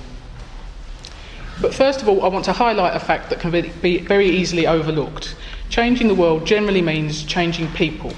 But 1.60 1.74
first 1.74 2.00
of 2.00 2.08
all, 2.08 2.22
I 2.22 2.28
want 2.28 2.46
to 2.46 2.54
highlight 2.54 2.96
a 2.96 3.00
fact 3.00 3.28
that 3.28 3.40
can 3.40 3.50
be 3.50 3.98
very 3.98 4.30
easily 4.30 4.66
overlooked. 4.66 5.36
Changing 5.68 6.08
the 6.08 6.14
world 6.14 6.46
generally 6.46 6.80
means 6.80 7.24
changing 7.24 7.70
people. 7.72 8.14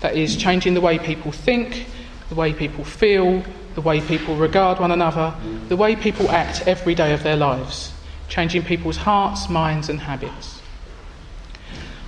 That 0.00 0.16
is, 0.16 0.36
changing 0.36 0.74
the 0.74 0.80
way 0.80 0.98
people 0.98 1.30
think, 1.30 1.86
the 2.30 2.34
way 2.34 2.52
people 2.52 2.82
feel, 2.82 3.44
the 3.74 3.80
way 3.80 4.00
people 4.00 4.36
regard 4.36 4.78
one 4.78 4.92
another, 4.92 5.34
the 5.68 5.76
way 5.76 5.96
people 5.96 6.30
act 6.30 6.66
every 6.66 6.94
day 6.94 7.12
of 7.12 7.22
their 7.22 7.36
lives, 7.36 7.92
changing 8.28 8.62
people's 8.62 8.98
hearts, 8.98 9.48
minds, 9.48 9.88
and 9.88 10.00
habits. 10.00 10.60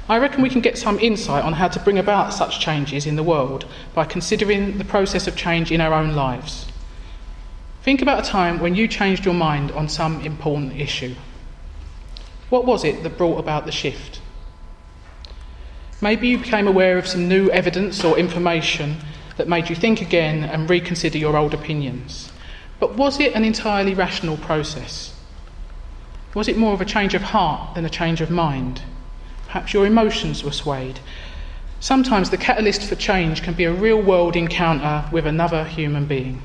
I 0.08 0.18
reckon 0.18 0.42
we 0.42 0.50
can 0.50 0.60
get 0.60 0.78
some 0.78 1.00
insight 1.00 1.44
on 1.44 1.54
how 1.54 1.68
to 1.68 1.80
bring 1.80 1.98
about 1.98 2.32
such 2.32 2.60
changes 2.60 3.06
in 3.06 3.16
the 3.16 3.24
world 3.24 3.66
by 3.94 4.04
considering 4.04 4.78
the 4.78 4.84
process 4.84 5.26
of 5.26 5.36
change 5.36 5.72
in 5.72 5.80
our 5.80 5.92
own 5.92 6.14
lives. 6.14 6.66
Think 7.82 8.02
about 8.02 8.24
a 8.24 8.28
time 8.28 8.60
when 8.60 8.74
you 8.74 8.86
changed 8.86 9.24
your 9.24 9.34
mind 9.34 9.72
on 9.72 9.88
some 9.88 10.20
important 10.20 10.74
issue. 10.78 11.14
What 12.50 12.64
was 12.64 12.84
it 12.84 13.02
that 13.02 13.18
brought 13.18 13.38
about 13.38 13.66
the 13.66 13.72
shift? 13.72 14.20
Maybe 16.00 16.28
you 16.28 16.38
became 16.38 16.68
aware 16.68 16.98
of 16.98 17.06
some 17.06 17.28
new 17.28 17.48
evidence 17.50 18.04
or 18.04 18.18
information 18.18 18.98
that 19.36 19.48
made 19.48 19.68
you 19.68 19.74
think 19.74 20.02
again 20.02 20.44
and 20.44 20.68
reconsider 20.68 21.18
your 21.18 21.36
old 21.36 21.54
opinions. 21.54 22.30
But 22.78 22.96
was 22.96 23.20
it 23.20 23.34
an 23.34 23.44
entirely 23.44 23.94
rational 23.94 24.36
process? 24.36 25.14
Was 26.34 26.48
it 26.48 26.58
more 26.58 26.74
of 26.74 26.80
a 26.80 26.84
change 26.84 27.14
of 27.14 27.22
heart 27.22 27.74
than 27.74 27.86
a 27.86 27.90
change 27.90 28.20
of 28.20 28.30
mind? 28.30 28.82
Perhaps 29.46 29.72
your 29.72 29.86
emotions 29.86 30.44
were 30.44 30.52
swayed. 30.52 31.00
Sometimes 31.80 32.30
the 32.30 32.36
catalyst 32.36 32.82
for 32.82 32.94
change 32.94 33.42
can 33.42 33.54
be 33.54 33.64
a 33.64 33.72
real 33.72 34.00
world 34.00 34.36
encounter 34.36 35.08
with 35.10 35.26
another 35.26 35.64
human 35.64 36.04
being. 36.04 36.42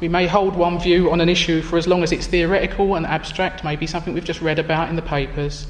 We 0.00 0.08
may 0.08 0.26
hold 0.26 0.56
one 0.56 0.80
view 0.80 1.10
on 1.10 1.20
an 1.20 1.28
issue 1.28 1.62
for 1.62 1.76
as 1.76 1.86
long 1.86 2.02
as 2.02 2.10
it's 2.10 2.26
theoretical 2.26 2.94
and 2.96 3.06
abstract, 3.06 3.62
maybe 3.62 3.86
something 3.86 4.14
we've 4.14 4.24
just 4.24 4.40
read 4.40 4.58
about 4.58 4.88
in 4.88 4.96
the 4.96 5.02
papers. 5.02 5.66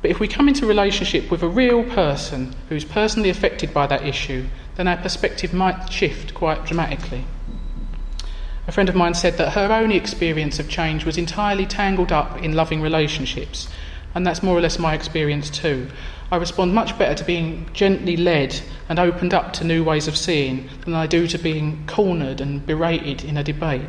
But 0.00 0.10
if 0.10 0.18
we 0.18 0.28
come 0.28 0.48
into 0.48 0.66
relationship 0.66 1.30
with 1.30 1.42
a 1.42 1.48
real 1.48 1.84
person 1.84 2.54
who's 2.68 2.84
personally 2.84 3.30
affected 3.30 3.72
by 3.72 3.86
that 3.86 4.06
issue, 4.06 4.46
then 4.76 4.88
our 4.88 4.96
perspective 4.96 5.52
might 5.52 5.92
shift 5.92 6.34
quite 6.34 6.64
dramatically. 6.64 7.24
A 8.66 8.72
friend 8.72 8.88
of 8.88 8.94
mine 8.94 9.14
said 9.14 9.36
that 9.36 9.52
her 9.52 9.72
own 9.72 9.92
experience 9.92 10.58
of 10.58 10.68
change 10.68 11.04
was 11.04 11.18
entirely 11.18 11.66
tangled 11.66 12.12
up 12.12 12.42
in 12.42 12.54
loving 12.54 12.80
relationships, 12.80 13.68
and 14.14 14.26
that's 14.26 14.42
more 14.42 14.56
or 14.56 14.60
less 14.60 14.78
my 14.78 14.94
experience 14.94 15.50
too. 15.50 15.88
I 16.32 16.36
respond 16.36 16.74
much 16.74 16.98
better 16.98 17.14
to 17.14 17.24
being 17.24 17.68
gently 17.74 18.16
led 18.16 18.58
and 18.88 18.98
opened 18.98 19.34
up 19.34 19.52
to 19.54 19.64
new 19.64 19.84
ways 19.84 20.08
of 20.08 20.16
seeing 20.16 20.68
than 20.84 20.94
I 20.94 21.06
do 21.06 21.26
to 21.28 21.38
being 21.38 21.84
cornered 21.86 22.40
and 22.40 22.64
berated 22.64 23.22
in 23.22 23.36
a 23.36 23.44
debate. 23.44 23.88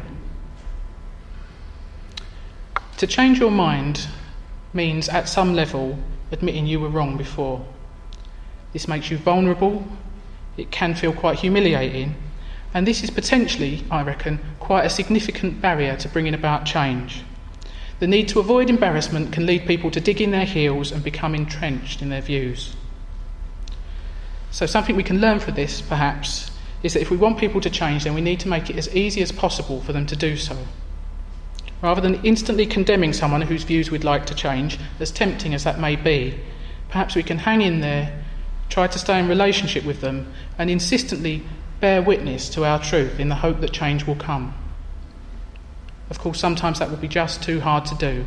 To 2.97 3.07
change 3.07 3.39
your 3.39 3.51
mind 3.51 4.07
means, 4.73 5.07
at 5.07 5.29
some 5.29 5.53
level, 5.53 5.97
admitting 6.31 6.67
you 6.67 6.81
were 6.81 6.89
wrong 6.89 7.17
before. 7.17 7.65
This 8.73 8.87
makes 8.87 9.09
you 9.09 9.17
vulnerable, 9.17 9.87
it 10.57 10.69
can 10.71 10.95
feel 10.95 11.13
quite 11.13 11.39
humiliating, 11.39 12.15
and 12.75 12.85
this 12.85 13.05
is 13.05 13.09
potentially, 13.09 13.85
I 13.89 14.03
reckon, 14.03 14.37
quite 14.59 14.83
a 14.83 14.89
significant 14.89 15.61
barrier 15.61 15.95
to 15.95 16.09
bringing 16.09 16.33
about 16.33 16.65
change. 16.65 17.23
The 17.99 18.07
need 18.07 18.27
to 18.27 18.39
avoid 18.41 18.69
embarrassment 18.69 19.31
can 19.31 19.45
lead 19.45 19.65
people 19.65 19.89
to 19.91 20.01
dig 20.01 20.19
in 20.19 20.31
their 20.31 20.43
heels 20.43 20.91
and 20.91 21.01
become 21.01 21.33
entrenched 21.33 22.01
in 22.01 22.09
their 22.09 22.21
views. 22.21 22.75
So, 24.51 24.65
something 24.65 24.97
we 24.97 25.03
can 25.03 25.21
learn 25.21 25.39
from 25.39 25.55
this, 25.55 25.79
perhaps, 25.79 26.51
is 26.83 26.93
that 26.93 27.01
if 27.01 27.09
we 27.09 27.15
want 27.15 27.37
people 27.37 27.61
to 27.61 27.69
change, 27.69 28.03
then 28.03 28.13
we 28.13 28.19
need 28.19 28.41
to 28.41 28.49
make 28.49 28.69
it 28.69 28.75
as 28.75 28.93
easy 28.93 29.21
as 29.21 29.31
possible 29.31 29.79
for 29.79 29.93
them 29.93 30.05
to 30.07 30.15
do 30.17 30.35
so. 30.35 30.57
Rather 31.81 32.01
than 32.01 32.21
instantly 32.25 32.65
condemning 32.65 33.13
someone 33.13 33.43
whose 33.43 33.63
views 33.63 33.89
we'd 33.89 34.03
like 34.03 34.25
to 34.25 34.35
change, 34.35 34.77
as 34.99 35.11
tempting 35.11 35.53
as 35.53 35.63
that 35.63 35.79
may 35.79 35.95
be, 35.95 36.37
perhaps 36.89 37.15
we 37.15 37.23
can 37.23 37.37
hang 37.37 37.61
in 37.61 37.79
there, 37.79 38.21
try 38.67 38.85
to 38.85 38.99
stay 38.99 39.17
in 39.17 39.29
relationship 39.29 39.85
with 39.85 40.01
them, 40.01 40.29
and 40.57 40.69
insistently 40.69 41.41
bear 41.79 42.01
witness 42.01 42.49
to 42.49 42.65
our 42.65 42.81
truth 42.81 43.19
in 43.19 43.29
the 43.29 43.35
hope 43.35 43.61
that 43.61 43.71
change 43.71 44.05
will 44.05 44.15
come. 44.15 44.53
Of 46.09 46.19
course, 46.19 46.39
sometimes 46.39 46.79
that 46.79 46.89
will 46.89 46.97
be 46.97 47.07
just 47.07 47.41
too 47.43 47.61
hard 47.61 47.85
to 47.85 47.95
do. 47.95 48.25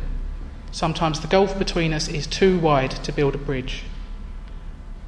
Sometimes 0.71 1.19
the 1.19 1.27
gulf 1.27 1.57
between 1.57 1.93
us 1.93 2.07
is 2.07 2.27
too 2.27 2.59
wide 2.59 2.91
to 2.91 3.11
build 3.11 3.35
a 3.35 3.39
bridge. 3.39 3.83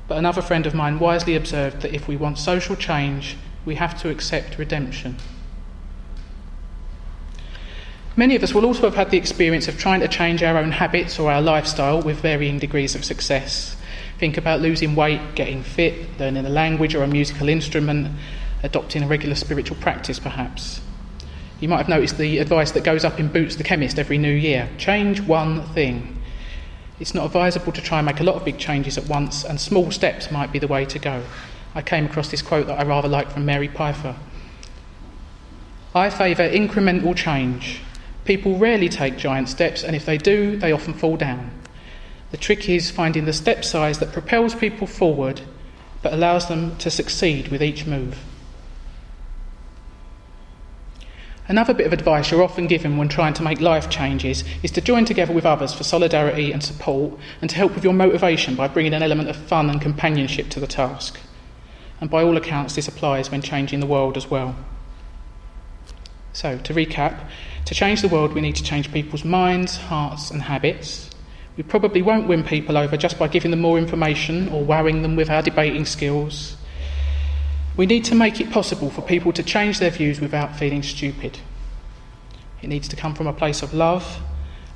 But 0.07 0.17
another 0.17 0.41
friend 0.41 0.65
of 0.65 0.73
mine 0.73 0.99
wisely 0.99 1.35
observed 1.35 1.81
that 1.81 1.93
if 1.93 2.07
we 2.07 2.17
want 2.17 2.37
social 2.37 2.75
change, 2.75 3.37
we 3.65 3.75
have 3.75 3.99
to 4.01 4.09
accept 4.09 4.57
redemption. 4.57 5.17
Many 8.15 8.35
of 8.35 8.43
us 8.43 8.53
will 8.53 8.65
also 8.65 8.83
have 8.83 8.95
had 8.95 9.11
the 9.11 9.17
experience 9.17 9.67
of 9.67 9.77
trying 9.77 10.01
to 10.01 10.07
change 10.07 10.43
our 10.43 10.57
own 10.57 10.71
habits 10.71 11.17
or 11.17 11.31
our 11.31 11.41
lifestyle 11.41 12.01
with 12.01 12.19
varying 12.19 12.59
degrees 12.59 12.93
of 12.93 13.05
success. 13.05 13.77
Think 14.21 14.37
about 14.37 14.61
losing 14.61 14.93
weight, 14.93 15.33
getting 15.33 15.63
fit, 15.63 16.19
learning 16.19 16.45
a 16.45 16.49
language 16.49 16.93
or 16.93 17.01
a 17.01 17.07
musical 17.07 17.49
instrument, 17.49 18.07
adopting 18.61 19.01
a 19.01 19.07
regular 19.07 19.33
spiritual 19.33 19.77
practice, 19.77 20.19
perhaps. 20.19 20.79
You 21.59 21.67
might 21.67 21.79
have 21.79 21.89
noticed 21.89 22.19
the 22.19 22.37
advice 22.37 22.69
that 22.73 22.83
goes 22.83 23.03
up 23.03 23.19
in 23.19 23.29
Boots 23.29 23.55
the 23.55 23.63
Chemist 23.63 23.97
every 23.97 24.19
new 24.19 24.31
year 24.31 24.69
change 24.77 25.21
one 25.21 25.63
thing. 25.69 26.21
It's 26.99 27.15
not 27.15 27.25
advisable 27.25 27.71
to 27.71 27.81
try 27.81 27.97
and 27.97 28.05
make 28.05 28.19
a 28.19 28.23
lot 28.23 28.35
of 28.35 28.45
big 28.45 28.59
changes 28.59 28.95
at 28.95 29.07
once, 29.07 29.43
and 29.43 29.59
small 29.59 29.89
steps 29.89 30.29
might 30.29 30.51
be 30.51 30.59
the 30.59 30.67
way 30.67 30.85
to 30.85 30.99
go. 30.99 31.23
I 31.73 31.81
came 31.81 32.05
across 32.05 32.29
this 32.29 32.43
quote 32.43 32.67
that 32.67 32.79
I 32.79 32.83
rather 32.83 33.07
like 33.07 33.31
from 33.31 33.43
Mary 33.45 33.69
Pipher 33.69 34.15
I 35.95 36.11
favour 36.11 36.47
incremental 36.47 37.15
change. 37.15 37.81
People 38.25 38.59
rarely 38.59 38.87
take 38.87 39.17
giant 39.17 39.49
steps, 39.49 39.83
and 39.83 39.95
if 39.95 40.05
they 40.05 40.19
do, 40.19 40.57
they 40.57 40.71
often 40.71 40.93
fall 40.93 41.17
down. 41.17 41.60
The 42.31 42.37
trick 42.37 42.67
is 42.69 42.89
finding 42.89 43.25
the 43.25 43.33
step 43.33 43.63
size 43.63 43.99
that 43.99 44.13
propels 44.13 44.55
people 44.55 44.87
forward 44.87 45.41
but 46.01 46.13
allows 46.13 46.47
them 46.47 46.75
to 46.77 46.89
succeed 46.89 47.49
with 47.49 47.61
each 47.61 47.85
move. 47.85 48.17
Another 51.47 51.73
bit 51.73 51.85
of 51.85 51.93
advice 51.93 52.31
you're 52.31 52.43
often 52.43 52.67
given 52.67 52.97
when 52.97 53.09
trying 53.09 53.33
to 53.33 53.43
make 53.43 53.59
life 53.59 53.89
changes 53.89 54.43
is 54.63 54.71
to 54.71 54.81
join 54.81 55.05
together 55.05 55.33
with 55.33 55.45
others 55.45 55.73
for 55.73 55.83
solidarity 55.83 56.51
and 56.51 56.63
support 56.63 57.13
and 57.41 57.49
to 57.49 57.55
help 57.55 57.75
with 57.75 57.83
your 57.83 57.93
motivation 57.93 58.55
by 58.55 58.67
bringing 58.67 58.93
an 58.93 59.03
element 59.03 59.29
of 59.29 59.35
fun 59.35 59.69
and 59.69 59.81
companionship 59.81 60.49
to 60.49 60.59
the 60.59 60.67
task. 60.67 61.19
And 61.99 62.09
by 62.09 62.23
all 62.23 62.37
accounts, 62.37 62.75
this 62.75 62.87
applies 62.87 63.29
when 63.29 63.41
changing 63.41 63.79
the 63.79 63.85
world 63.85 64.17
as 64.17 64.29
well. 64.29 64.55
So, 66.33 66.57
to 66.59 66.73
recap, 66.73 67.19
to 67.65 67.75
change 67.75 68.01
the 68.01 68.07
world, 68.07 68.33
we 68.33 68.41
need 68.41 68.55
to 68.55 68.63
change 68.63 68.91
people's 68.91 69.25
minds, 69.25 69.75
hearts, 69.75 70.31
and 70.31 70.43
habits. 70.43 71.10
We 71.57 71.63
probably 71.63 72.01
won't 72.01 72.27
win 72.27 72.43
people 72.43 72.77
over 72.77 72.95
just 72.95 73.19
by 73.19 73.27
giving 73.27 73.51
them 73.51 73.61
more 73.61 73.77
information 73.77 74.47
or 74.49 74.63
wowing 74.63 75.01
them 75.01 75.15
with 75.15 75.29
our 75.29 75.41
debating 75.41 75.85
skills. 75.85 76.55
We 77.75 77.85
need 77.85 78.05
to 78.05 78.15
make 78.15 78.39
it 78.39 78.51
possible 78.51 78.89
for 78.89 79.01
people 79.01 79.33
to 79.33 79.43
change 79.43 79.79
their 79.79 79.91
views 79.91 80.21
without 80.21 80.55
feeling 80.55 80.83
stupid. 80.83 81.39
It 82.61 82.67
needs 82.67 82.87
to 82.89 82.95
come 82.95 83.15
from 83.15 83.27
a 83.27 83.33
place 83.33 83.61
of 83.61 83.73
love, 83.73 84.21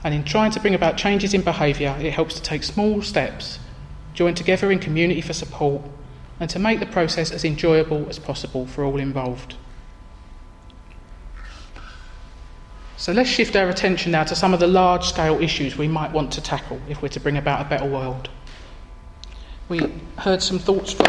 and 0.04 0.14
in 0.14 0.24
trying 0.24 0.52
to 0.52 0.60
bring 0.60 0.76
about 0.76 0.98
changes 0.98 1.34
in 1.34 1.42
behaviour, 1.42 1.96
it 2.00 2.14
helps 2.14 2.36
to 2.36 2.42
take 2.42 2.64
small 2.64 3.02
steps, 3.02 3.60
join 4.14 4.34
together 4.34 4.72
in 4.72 4.80
community 4.80 5.22
for 5.22 5.34
support, 5.34 5.82
and 6.40 6.50
to 6.50 6.60
make 6.60 6.80
the 6.80 6.86
process 6.86 7.32
as 7.32 7.46
enjoyable 7.46 8.08
as 8.10 8.20
possible 8.20 8.66
for 8.66 8.84
all 8.84 9.00
involved. 9.00 9.56
So 12.98 13.12
let's 13.12 13.30
shift 13.30 13.56
our 13.56 13.68
attention 13.70 14.14
now 14.14 14.24
to 14.24 14.36
some 14.36 14.54
of 14.54 14.60
the 14.60 14.68
large 14.68 15.06
scale 15.06 15.42
issues 15.42 15.78
we 15.78 15.88
might 15.88 16.12
want 16.12 16.32
to 16.34 16.42
tackle 16.42 16.80
if 16.88 17.02
we're 17.02 17.10
to 17.10 17.20
bring 17.20 17.36
about 17.38 17.66
a 17.66 17.70
better 17.70 17.86
world. 17.86 18.30
We 19.68 19.80
heard 20.18 20.42
some 20.42 20.60
thoughts 20.60 20.94
from 20.94 21.08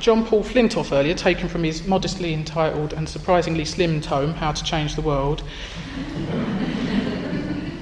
John 0.00 0.24
Paul 0.24 0.42
Flintoff 0.42 0.90
earlier, 0.90 1.14
taken 1.14 1.48
from 1.48 1.64
his 1.64 1.86
modestly 1.86 2.32
entitled 2.32 2.92
and 2.92 3.08
surprisingly 3.08 3.64
slim 3.64 4.00
tome, 4.00 4.32
How 4.34 4.52
to 4.52 4.64
Change 4.64 4.94
the 4.94 5.02
World. 5.02 5.42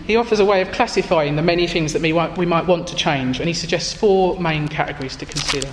he 0.07 0.17
offers 0.17 0.41
a 0.41 0.45
way 0.45 0.61
of 0.61 0.73
classifying 0.73 1.37
the 1.37 1.43
many 1.43 1.67
things 1.67 1.93
that 1.93 2.03
we 2.03 2.47
might 2.47 2.67
want 2.67 2.89
to 2.89 2.97
change, 2.97 3.39
and 3.39 3.47
he 3.47 3.55
suggests 3.55 3.93
four 3.93 4.41
main 4.41 4.67
categories 4.67 5.15
to 5.17 5.27
consider. 5.27 5.69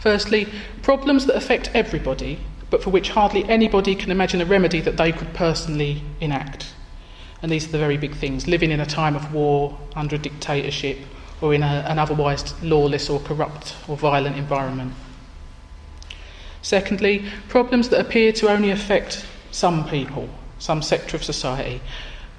Firstly, 0.00 0.48
problems 0.82 1.26
that 1.26 1.36
affect 1.36 1.70
everybody, 1.72 2.40
but 2.74 2.82
for 2.82 2.90
which 2.90 3.10
hardly 3.10 3.48
anybody 3.48 3.94
can 3.94 4.10
imagine 4.10 4.40
a 4.40 4.44
remedy 4.44 4.80
that 4.80 4.96
they 4.96 5.12
could 5.12 5.32
personally 5.32 6.02
enact. 6.20 6.74
And 7.40 7.52
these 7.52 7.68
are 7.68 7.70
the 7.70 7.78
very 7.78 7.96
big 7.96 8.16
things 8.16 8.48
living 8.48 8.72
in 8.72 8.80
a 8.80 8.84
time 8.84 9.14
of 9.14 9.32
war, 9.32 9.78
under 9.94 10.16
a 10.16 10.18
dictatorship, 10.18 10.98
or 11.40 11.54
in 11.54 11.62
a, 11.62 11.86
an 11.86 12.00
otherwise 12.00 12.52
lawless 12.64 13.08
or 13.08 13.20
corrupt 13.20 13.76
or 13.86 13.96
violent 13.96 14.36
environment. 14.36 14.92
Secondly, 16.62 17.24
problems 17.48 17.90
that 17.90 18.00
appear 18.00 18.32
to 18.32 18.48
only 18.48 18.72
affect 18.72 19.24
some 19.52 19.88
people, 19.88 20.28
some 20.58 20.82
sector 20.82 21.16
of 21.16 21.22
society. 21.22 21.80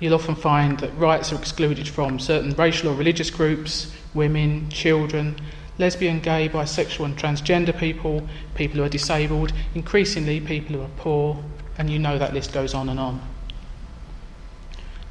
You'll 0.02 0.16
often 0.16 0.36
find 0.36 0.78
that 0.80 0.92
rights 0.98 1.32
are 1.32 1.38
excluded 1.38 1.88
from 1.88 2.20
certain 2.20 2.52
racial 2.56 2.90
or 2.90 2.96
religious 2.96 3.30
groups, 3.30 3.96
women, 4.14 4.70
children, 4.70 5.40
lesbian, 5.78 6.20
gay, 6.20 6.50
bisexual, 6.50 7.06
and 7.06 7.18
transgender 7.18 7.78
people, 7.78 8.28
people 8.56 8.78
who 8.78 8.84
are 8.84 8.90
disabled, 8.90 9.52
increasingly 9.74 10.40
people 10.40 10.76
who 10.76 10.82
are 10.82 10.90
poor, 10.98 11.44
and 11.78 11.90
you 11.90 12.00
know 12.00 12.18
that 12.18 12.34
list 12.34 12.54
goes 12.54 12.74
on 12.74 12.90
and 12.90 13.00
on. 13.00 13.22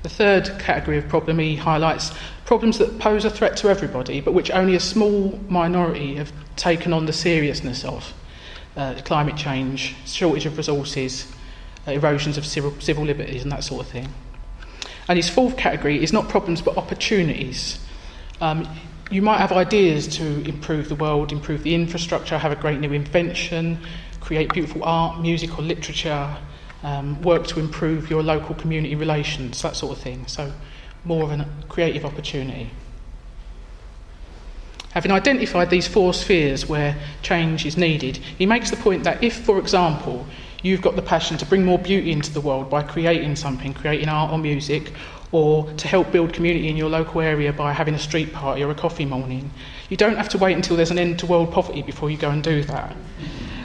The 0.03 0.09
third 0.09 0.59
category 0.59 0.99
of 0.99 1.09
problem 1.09 1.39
he 1.39 1.57
highlights 1.57 2.13
problems 2.45 2.79
that 2.79 2.99
pose 2.99 3.25
a 3.25 3.31
threat 3.31 3.57
to 3.59 3.69
everybody, 3.69 4.21
but 4.21 4.33
which 4.33 4.51
only 4.51 4.75
a 4.75 4.81
small 4.81 5.39
minority 5.49 6.17
have 6.17 6.33
taken 6.57 6.93
on 6.93 7.07
the 7.07 7.13
seriousness 7.13 7.85
of 7.85 8.13
uh, 8.77 8.95
climate 9.05 9.37
change, 9.37 9.95
shortage 10.05 10.47
of 10.47 10.57
resources, 10.57 11.33
uh, 11.87 11.93
erosions 11.93 12.37
of 12.37 12.45
civil, 12.45 12.79
civil 12.81 13.05
liberties, 13.05 13.43
and 13.43 13.53
that 13.53 13.65
sort 13.65 13.85
of 13.85 13.91
thing. 13.91 14.09
And 15.09 15.17
his 15.17 15.29
fourth 15.29 15.57
category 15.57 16.03
is 16.03 16.13
not 16.13 16.29
problems 16.29 16.63
but 16.63 16.77
opportunities. 16.77 17.79
Um, 18.41 18.69
you 19.11 19.23
might 19.23 19.39
have 19.39 19.53
ideas 19.53 20.09
to 20.17 20.25
improve 20.49 20.89
the 20.89 20.95
world, 20.95 21.33
improve 21.33 21.63
the 21.63 21.75
infrastructure, 21.75 22.39
have 22.39 22.53
a 22.53 22.57
great 22.57 22.81
new 22.81 22.93
invention, 22.93 23.79
create 24.21 24.53
beautiful 24.53 24.83
art, 24.85 25.21
music, 25.21 25.59
or 25.59 25.63
literature, 25.63 26.35
um, 26.83 27.21
work 27.23 27.47
to 27.49 27.61
improve 27.61 28.11
your 28.11 28.23
local 28.23 28.55
community 28.55 28.95
relations, 28.95 29.61
that 29.63 29.77
sort 29.77 29.97
of 29.97 30.03
thing. 30.03 30.27
So, 30.27 30.53
more 31.05 31.25
of 31.25 31.31
a 31.33 31.47
creative 31.69 32.05
opportunity. 32.05 32.71
Having 34.93 35.11
identified 35.11 35.71
these 35.71 35.89
four 35.89 36.15
spheres 36.15 36.69
where 36.69 36.97
change 37.21 37.67
is 37.67 37.77
needed, 37.77 38.17
he 38.17 38.47
makes 38.47 38.71
the 38.71 38.77
point 38.77 39.05
that 39.05 39.23
if, 39.25 39.45
for 39.45 39.59
example, 39.59 40.25
you've 40.63 40.81
got 40.81 40.97
the 40.97 41.03
passion 41.03 41.37
to 41.37 41.47
bring 41.47 41.65
more 41.65 41.79
beauty 41.79 42.13
into 42.13 42.33
the 42.33 42.41
world 42.41 42.71
by 42.71 42.83
creating 42.83 43.37
something, 43.37 43.75
creating 43.75 44.09
art 44.09 44.33
or 44.33 44.39
music, 44.39 44.93
or 45.35 45.69
to 45.73 45.89
help 45.89 46.13
build 46.13 46.33
community 46.33 46.69
in 46.69 46.77
your 46.77 46.89
local 46.89 47.21
area 47.21 47.53
by 47.53 47.73
having 47.73 47.93
a 47.93 47.99
street 47.99 48.33
party 48.33 48.63
or 48.63 48.71
a 48.71 48.75
coffee 48.75 49.05
morning, 49.05 49.51
you 49.89 49.97
don't 49.97 50.15
have 50.15 50.29
to 50.29 50.39
wait 50.39 50.55
until 50.55 50.77
there's 50.77 50.93
an 50.93 50.99
end 50.99 51.19
to 51.19 51.27
world 51.27 51.53
poverty 51.53 51.83
before 51.83 52.09
you 52.09 52.17
go 52.17 52.31
and 52.31 52.45
do 52.45 52.63
that. 52.63 52.95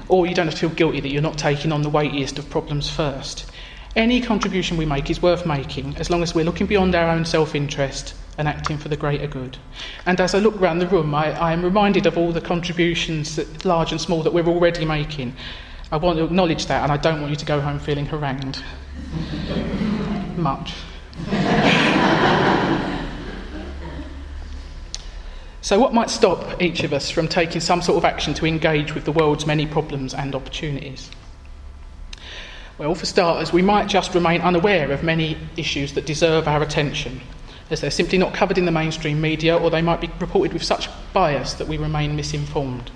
Or 0.08 0.26
you 0.26 0.34
don't 0.34 0.48
have 0.48 0.56
to 0.56 0.60
feel 0.62 0.70
guilty 0.72 1.00
that 1.00 1.12
you're 1.12 1.22
not 1.22 1.38
taking 1.38 1.72
on 1.72 1.84
the 1.84 1.90
weightiest 1.90 2.40
of 2.40 2.50
problems 2.50 2.90
first. 2.90 3.52
Any 3.96 4.20
contribution 4.20 4.78
we 4.78 4.88
make 4.88 5.12
is 5.12 5.22
worth 5.22 5.46
making 5.46 5.96
as 5.98 6.10
long 6.10 6.24
as 6.24 6.34
we're 6.34 6.44
looking 6.44 6.66
beyond 6.66 6.96
our 6.96 7.08
own 7.08 7.24
self 7.24 7.54
interest 7.54 8.16
and 8.40 8.48
acting 8.48 8.80
for 8.80 8.90
the 8.90 8.98
greater 8.98 9.28
good. 9.28 9.60
And 10.08 10.20
as 10.20 10.34
I 10.34 10.40
look 10.40 10.60
around 10.60 10.80
the 10.80 10.88
room, 10.88 11.14
I, 11.14 11.40
I 11.40 11.54
am 11.54 11.64
reminded 11.64 12.08
of 12.08 12.18
all 12.18 12.32
the 12.32 12.42
contributions, 12.42 13.36
that, 13.36 13.64
large 13.64 13.92
and 13.92 14.02
small, 14.02 14.24
that 14.24 14.34
we're 14.34 14.48
already 14.48 14.86
making. 14.86 15.36
I 15.92 15.98
want 15.98 16.18
to 16.18 16.24
acknowledge 16.24 16.66
that, 16.66 16.82
and 16.82 16.92
I 16.92 16.98
don't 16.98 17.22
want 17.22 17.30
you 17.30 17.38
to 17.38 17.46
go 17.46 17.62
home 17.62 17.78
feeling 17.78 18.08
harangued. 18.08 18.64
So, 25.70 25.78
what 25.78 25.94
might 25.94 26.10
stop 26.10 26.60
each 26.60 26.84
of 26.84 26.94
us 26.94 27.12
from 27.12 27.28
taking 27.28 27.62
some 27.62 27.84
sort 27.84 28.00
of 28.00 28.04
action 28.04 28.34
to 28.34 28.48
engage 28.48 28.96
with 28.96 29.06
the 29.06 29.12
world's 29.12 29.46
many 29.46 29.68
problems 29.68 30.16
and 30.16 30.34
opportunities? 30.34 31.12
Well, 32.80 32.96
for 32.96 33.06
starters, 33.06 33.54
we 33.54 33.62
might 33.62 33.86
just 33.86 34.16
remain 34.16 34.42
unaware 34.42 34.92
of 34.92 35.04
many 35.04 35.38
issues 35.58 35.94
that 35.94 36.08
deserve 36.08 36.48
our 36.48 36.64
attention, 36.64 37.22
as 37.70 37.82
they're 37.82 37.92
simply 37.92 38.18
not 38.18 38.34
covered 38.34 38.58
in 38.58 38.66
the 38.66 38.72
mainstream 38.72 39.22
media 39.22 39.56
or 39.56 39.70
they 39.70 39.84
might 39.84 40.02
be 40.02 40.10
reported 40.20 40.54
with 40.54 40.64
such 40.64 40.90
bias 41.14 41.54
that 41.54 41.68
we 41.68 41.78
remain 41.78 42.16
misinformed. 42.16 42.90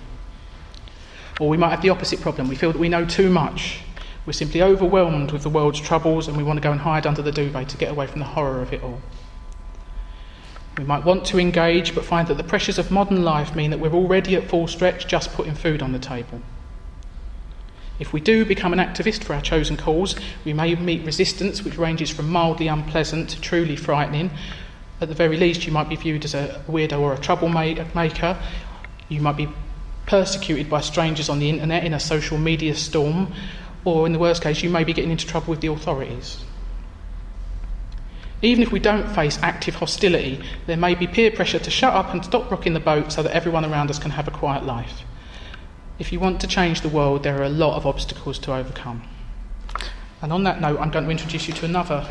Or 1.39 1.49
we 1.49 1.57
might 1.57 1.69
have 1.69 1.83
the 1.83 1.91
opposite 1.91 2.21
problem. 2.21 2.47
We 2.47 2.55
feel 2.55 2.71
that 2.71 2.79
we 2.79 2.89
know 2.89 3.05
too 3.05 3.29
much. 3.29 3.81
We're 4.25 4.33
simply 4.33 4.63
overwhelmed 4.63 5.31
with 5.31 5.43
the 5.43 5.49
world's 5.51 5.79
troubles 5.79 6.27
and 6.27 6.35
we 6.35 6.43
want 6.43 6.57
to 6.57 6.63
go 6.63 6.71
and 6.71 6.81
hide 6.81 7.05
under 7.05 7.21
the 7.21 7.31
duvet 7.31 7.69
to 7.69 7.77
get 7.77 7.91
away 7.91 8.07
from 8.07 8.17
the 8.17 8.25
horror 8.25 8.63
of 8.63 8.73
it 8.73 8.81
all. 8.81 8.99
We 10.77 10.83
might 10.83 11.05
want 11.05 11.25
to 11.25 11.39
engage 11.39 11.93
but 11.93 12.05
find 12.05 12.27
that 12.27 12.37
the 12.37 12.43
pressures 12.43 12.79
of 12.79 12.89
modern 12.89 13.23
life 13.23 13.55
mean 13.55 13.69
that 13.69 13.79
we're 13.79 13.93
already 13.93 14.35
at 14.35 14.49
full 14.49 14.67
stretch 14.67 15.07
just 15.07 15.33
putting 15.33 15.53
food 15.53 15.81
on 15.81 15.91
the 15.91 15.99
table. 15.99 16.41
If 17.99 18.11
we 18.11 18.19
do 18.19 18.43
become 18.43 18.73
an 18.73 18.79
activist 18.79 19.23
for 19.23 19.35
our 19.35 19.41
chosen 19.41 19.77
cause, 19.77 20.15
we 20.43 20.53
may 20.53 20.73
meet 20.75 21.05
resistance 21.05 21.63
which 21.63 21.77
ranges 21.77 22.09
from 22.09 22.29
mildly 22.29 22.67
unpleasant 22.67 23.29
to 23.29 23.41
truly 23.41 23.75
frightening. 23.75 24.31
At 24.99 25.09
the 25.09 25.15
very 25.15 25.37
least, 25.37 25.67
you 25.67 25.71
might 25.71 25.89
be 25.89 25.95
viewed 25.95 26.25
as 26.25 26.33
a 26.33 26.63
weirdo 26.67 26.99
or 26.99 27.13
a 27.13 27.19
troublemaker. 27.19 28.37
You 29.09 29.21
might 29.21 29.37
be 29.37 29.47
persecuted 30.07 30.69
by 30.69 30.81
strangers 30.81 31.29
on 31.29 31.39
the 31.39 31.49
internet 31.49 31.83
in 31.83 31.93
a 31.93 31.99
social 31.99 32.37
media 32.37 32.73
storm, 32.75 33.31
or 33.85 34.07
in 34.07 34.13
the 34.13 34.19
worst 34.19 34.41
case, 34.41 34.63
you 34.63 34.69
may 34.69 34.83
be 34.83 34.93
getting 34.93 35.11
into 35.11 35.27
trouble 35.27 35.51
with 35.51 35.61
the 35.61 35.67
authorities. 35.67 36.43
Even 38.43 38.61
if 38.61 38.73
we 38.73 38.79
don't 38.79 39.09
face 39.09 39.39
active 39.41 39.75
hostility, 39.75 40.43
there 40.67 40.75
may 40.75 40.95
be 40.95 41.07
peer 41.07 41.31
pressure 41.31 41.59
to 41.59 41.71
shut 41.71 41.93
up 41.93 42.13
and 42.13 42.25
stop 42.25 42.51
rocking 42.51 42.73
the 42.73 42.79
boat 42.81 43.09
so 43.09 43.23
that 43.23 43.33
everyone 43.33 43.63
around 43.63 43.89
us 43.89 43.97
can 43.97 44.11
have 44.11 44.27
a 44.27 44.31
quiet 44.31 44.65
life. 44.65 45.03
If 45.97 46.11
you 46.11 46.19
want 46.19 46.41
to 46.41 46.47
change 46.47 46.81
the 46.81 46.89
world, 46.89 47.23
there 47.23 47.39
are 47.39 47.45
a 47.45 47.49
lot 47.49 47.77
of 47.77 47.85
obstacles 47.85 48.37
to 48.39 48.53
overcome. 48.53 49.01
And 50.21 50.33
on 50.33 50.43
that 50.43 50.59
note, 50.59 50.77
I'm 50.81 50.91
going 50.91 51.05
to 51.05 51.11
introduce 51.11 51.47
you 51.47 51.53
to 51.53 51.65
another 51.65 52.05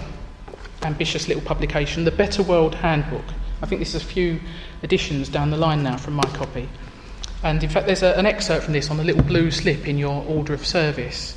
ambitious 0.82 1.28
little 1.28 1.42
publication, 1.42 2.04
the 2.04 2.10
Better 2.10 2.42
World 2.42 2.76
Handbook. 2.76 3.24
I 3.60 3.66
think 3.66 3.80
this 3.80 3.94
is 3.94 4.02
a 4.02 4.06
few 4.06 4.40
editions 4.82 5.28
down 5.28 5.50
the 5.50 5.58
line 5.58 5.82
now 5.82 5.98
from 5.98 6.14
my 6.14 6.28
copy. 6.30 6.66
And 7.42 7.62
in 7.62 7.68
fact, 7.68 7.86
there's 7.86 8.02
a, 8.02 8.16
an 8.18 8.24
excerpt 8.24 8.64
from 8.64 8.72
this 8.72 8.90
on 8.90 8.96
the 8.96 9.04
little 9.04 9.22
blue 9.22 9.50
slip 9.50 9.86
in 9.86 9.98
your 9.98 10.24
order 10.24 10.54
of 10.54 10.64
service. 10.64 11.36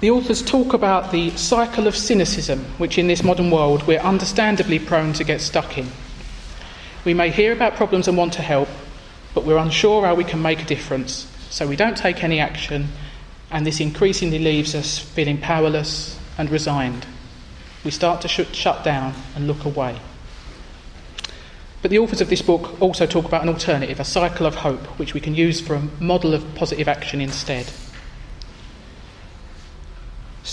The 0.00 0.10
authors 0.10 0.40
talk 0.40 0.72
about 0.72 1.12
the 1.12 1.28
cycle 1.36 1.86
of 1.86 1.94
cynicism, 1.94 2.64
which 2.78 2.96
in 2.96 3.06
this 3.06 3.22
modern 3.22 3.50
world 3.50 3.86
we're 3.86 4.00
understandably 4.00 4.78
prone 4.78 5.12
to 5.12 5.24
get 5.24 5.42
stuck 5.42 5.76
in. 5.76 5.88
We 7.04 7.12
may 7.12 7.30
hear 7.30 7.52
about 7.52 7.76
problems 7.76 8.08
and 8.08 8.16
want 8.16 8.32
to 8.34 8.42
help, 8.42 8.70
but 9.34 9.44
we're 9.44 9.58
unsure 9.58 10.06
how 10.06 10.14
we 10.14 10.24
can 10.24 10.40
make 10.40 10.62
a 10.62 10.66
difference, 10.66 11.30
so 11.50 11.66
we 11.66 11.76
don't 11.76 11.98
take 11.98 12.24
any 12.24 12.40
action, 12.40 12.88
and 13.50 13.66
this 13.66 13.78
increasingly 13.78 14.38
leaves 14.38 14.74
us 14.74 14.98
feeling 14.98 15.36
powerless 15.36 16.18
and 16.38 16.48
resigned. 16.48 17.04
We 17.84 17.90
start 17.90 18.22
to 18.22 18.28
sh- 18.28 18.54
shut 18.54 18.82
down 18.82 19.12
and 19.36 19.46
look 19.46 19.66
away. 19.66 20.00
But 21.82 21.90
the 21.90 21.98
authors 21.98 22.22
of 22.22 22.30
this 22.30 22.42
book 22.42 22.80
also 22.80 23.04
talk 23.04 23.26
about 23.26 23.42
an 23.42 23.50
alternative, 23.50 24.00
a 24.00 24.04
cycle 24.04 24.46
of 24.46 24.54
hope, 24.54 24.98
which 24.98 25.12
we 25.12 25.20
can 25.20 25.34
use 25.34 25.60
for 25.60 25.74
a 25.74 25.88
model 26.00 26.32
of 26.32 26.54
positive 26.54 26.88
action 26.88 27.20
instead. 27.20 27.70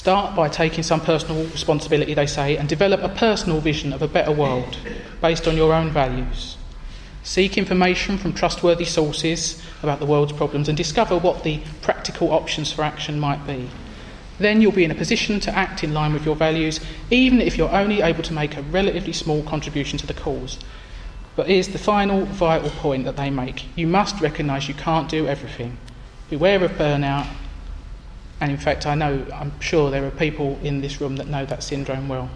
Start 0.08 0.38
by 0.38 0.48
taking 0.48 0.84
some 0.84 1.02
personal 1.02 1.43
responsibility, 1.48 2.13
they 2.13 2.28
say, 2.28 2.56
and 2.56 2.70
develop 2.70 3.02
a 3.04 3.10
personal 3.10 3.60
vision 3.60 3.91
of 3.91 4.02
a 4.02 4.08
better 4.08 4.32
world 4.32 4.78
based 5.20 5.50
on 5.50 5.58
your 5.58 5.74
own 5.74 5.89
values. 5.89 6.56
Seek 7.24 7.58
information 7.58 8.17
from 8.17 8.32
trustworthy 8.32 8.86
sources 8.86 9.62
about 9.84 10.00
the 10.00 10.06
world's 10.06 10.32
problems 10.32 10.70
and 10.70 10.78
discover 10.78 11.17
what 11.17 11.43
the 11.43 11.60
practical 11.82 12.32
options 12.32 12.72
for 12.72 12.84
action 12.84 13.20
might 13.20 13.46
be. 13.46 13.70
Then 14.39 14.62
you'll 14.62 14.72
be 14.72 14.86
in 14.86 14.91
a 14.91 14.96
position 14.96 15.41
to 15.41 15.54
act 15.54 15.84
in 15.84 15.93
line 15.93 16.13
with 16.13 16.24
your 16.24 16.38
values, 16.38 16.80
even 17.12 17.41
if 17.41 17.58
you're 17.58 17.76
only 17.76 18.00
able 18.00 18.24
to 18.24 18.34
make 18.34 18.56
a 18.56 18.62
relatively 18.62 19.12
small 19.12 19.43
contribution 19.43 20.00
to 20.00 20.08
the 20.08 20.13
cause. 20.13 20.58
But 21.36 21.50
here's 21.50 21.67
the 21.67 21.80
final 21.80 22.24
vital 22.28 22.70
point 22.70 23.04
that 23.04 23.17
they 23.17 23.30
make 23.30 23.65
you 23.78 23.88
must 23.88 24.22
recognise 24.22 24.70
you 24.70 24.74
can't 24.74 25.10
do 25.10 25.28
everything. 25.28 25.78
Beware 26.30 26.63
of 26.63 26.72
burnout. 26.78 27.28
And 28.39 28.52
in 28.52 28.58
fact, 28.58 28.86
I 28.86 28.95
know, 28.95 29.26
I'm 29.34 29.60
sure 29.60 29.89
there 29.89 30.06
are 30.06 30.12
people 30.12 30.60
in 30.62 30.82
this 30.82 31.02
room 31.02 31.15
that 31.15 31.28
know 31.28 31.45
that 31.45 31.63
syndrome 31.63 32.08
well. 32.08 32.30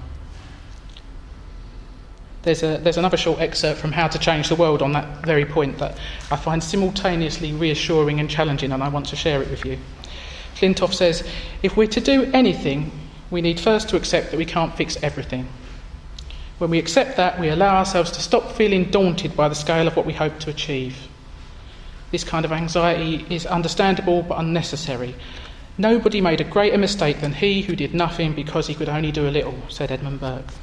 There's, 2.44 2.64
a, 2.64 2.80
there's 2.80 2.98
another 2.98 3.18
short 3.18 3.40
excerpt 3.40 3.80
from 3.80 3.92
How 3.92 4.08
to 4.08 4.18
Change 4.18 4.50
the 4.50 4.56
World 4.56 4.82
on 4.82 4.94
that 4.94 5.24
very 5.24 5.46
point 5.46 5.78
that 5.78 6.00
I 6.32 6.38
find 6.38 6.64
simultaneously 6.64 7.54
reassuring 7.54 8.20
and 8.20 8.28
challenging, 8.28 8.72
and 8.72 8.82
I 8.82 8.88
want 8.88 9.08
to 9.08 9.16
share 9.16 9.44
it 9.44 9.50
with 9.52 9.64
you. 9.64 9.78
Flintoff 10.56 10.94
says 10.94 11.28
If 11.62 11.78
we're 11.78 11.88
to 11.88 12.02
do 12.02 12.24
anything, 12.34 12.92
we 13.30 13.42
need 13.42 13.60
first 13.60 13.90
to 13.90 13.96
accept 13.96 14.32
that 14.32 14.38
we 14.38 14.46
can't 14.46 14.76
fix 14.76 14.98
everything. 15.04 15.48
When 16.58 16.72
we 16.72 16.80
accept 16.80 17.18
that, 17.18 17.40
we 17.40 17.50
allow 17.50 17.78
ourselves 17.78 18.12
to 18.12 18.22
stop 18.22 18.52
feeling 18.52 18.86
daunted 18.86 19.36
by 19.36 19.48
the 19.48 19.56
scale 19.56 19.88
of 19.88 19.96
what 19.96 20.06
we 20.06 20.14
hope 20.14 20.40
to 20.40 20.50
achieve. 20.50 21.08
This 22.12 22.24
kind 22.24 22.44
of 22.44 22.52
anxiety 22.52 23.26
is 23.30 23.46
understandable 23.46 24.24
but 24.24 24.40
unnecessary. 24.40 25.16
Nobody 25.78 26.22
made 26.22 26.42
a 26.42 26.44
greater 26.44 26.78
mistake 26.78 27.22
than 27.22 27.34
he 27.34 27.62
who 27.62 27.76
did 27.76 27.94
nothing 27.94 28.34
because 28.34 28.68
he 28.68 28.76
could 28.76 28.90
only 28.90 29.12
do 29.12 29.28
a 29.28 29.32
little, 29.32 29.56
said 29.70 29.92
Edmund 29.92 30.20
Burke. 30.20 30.54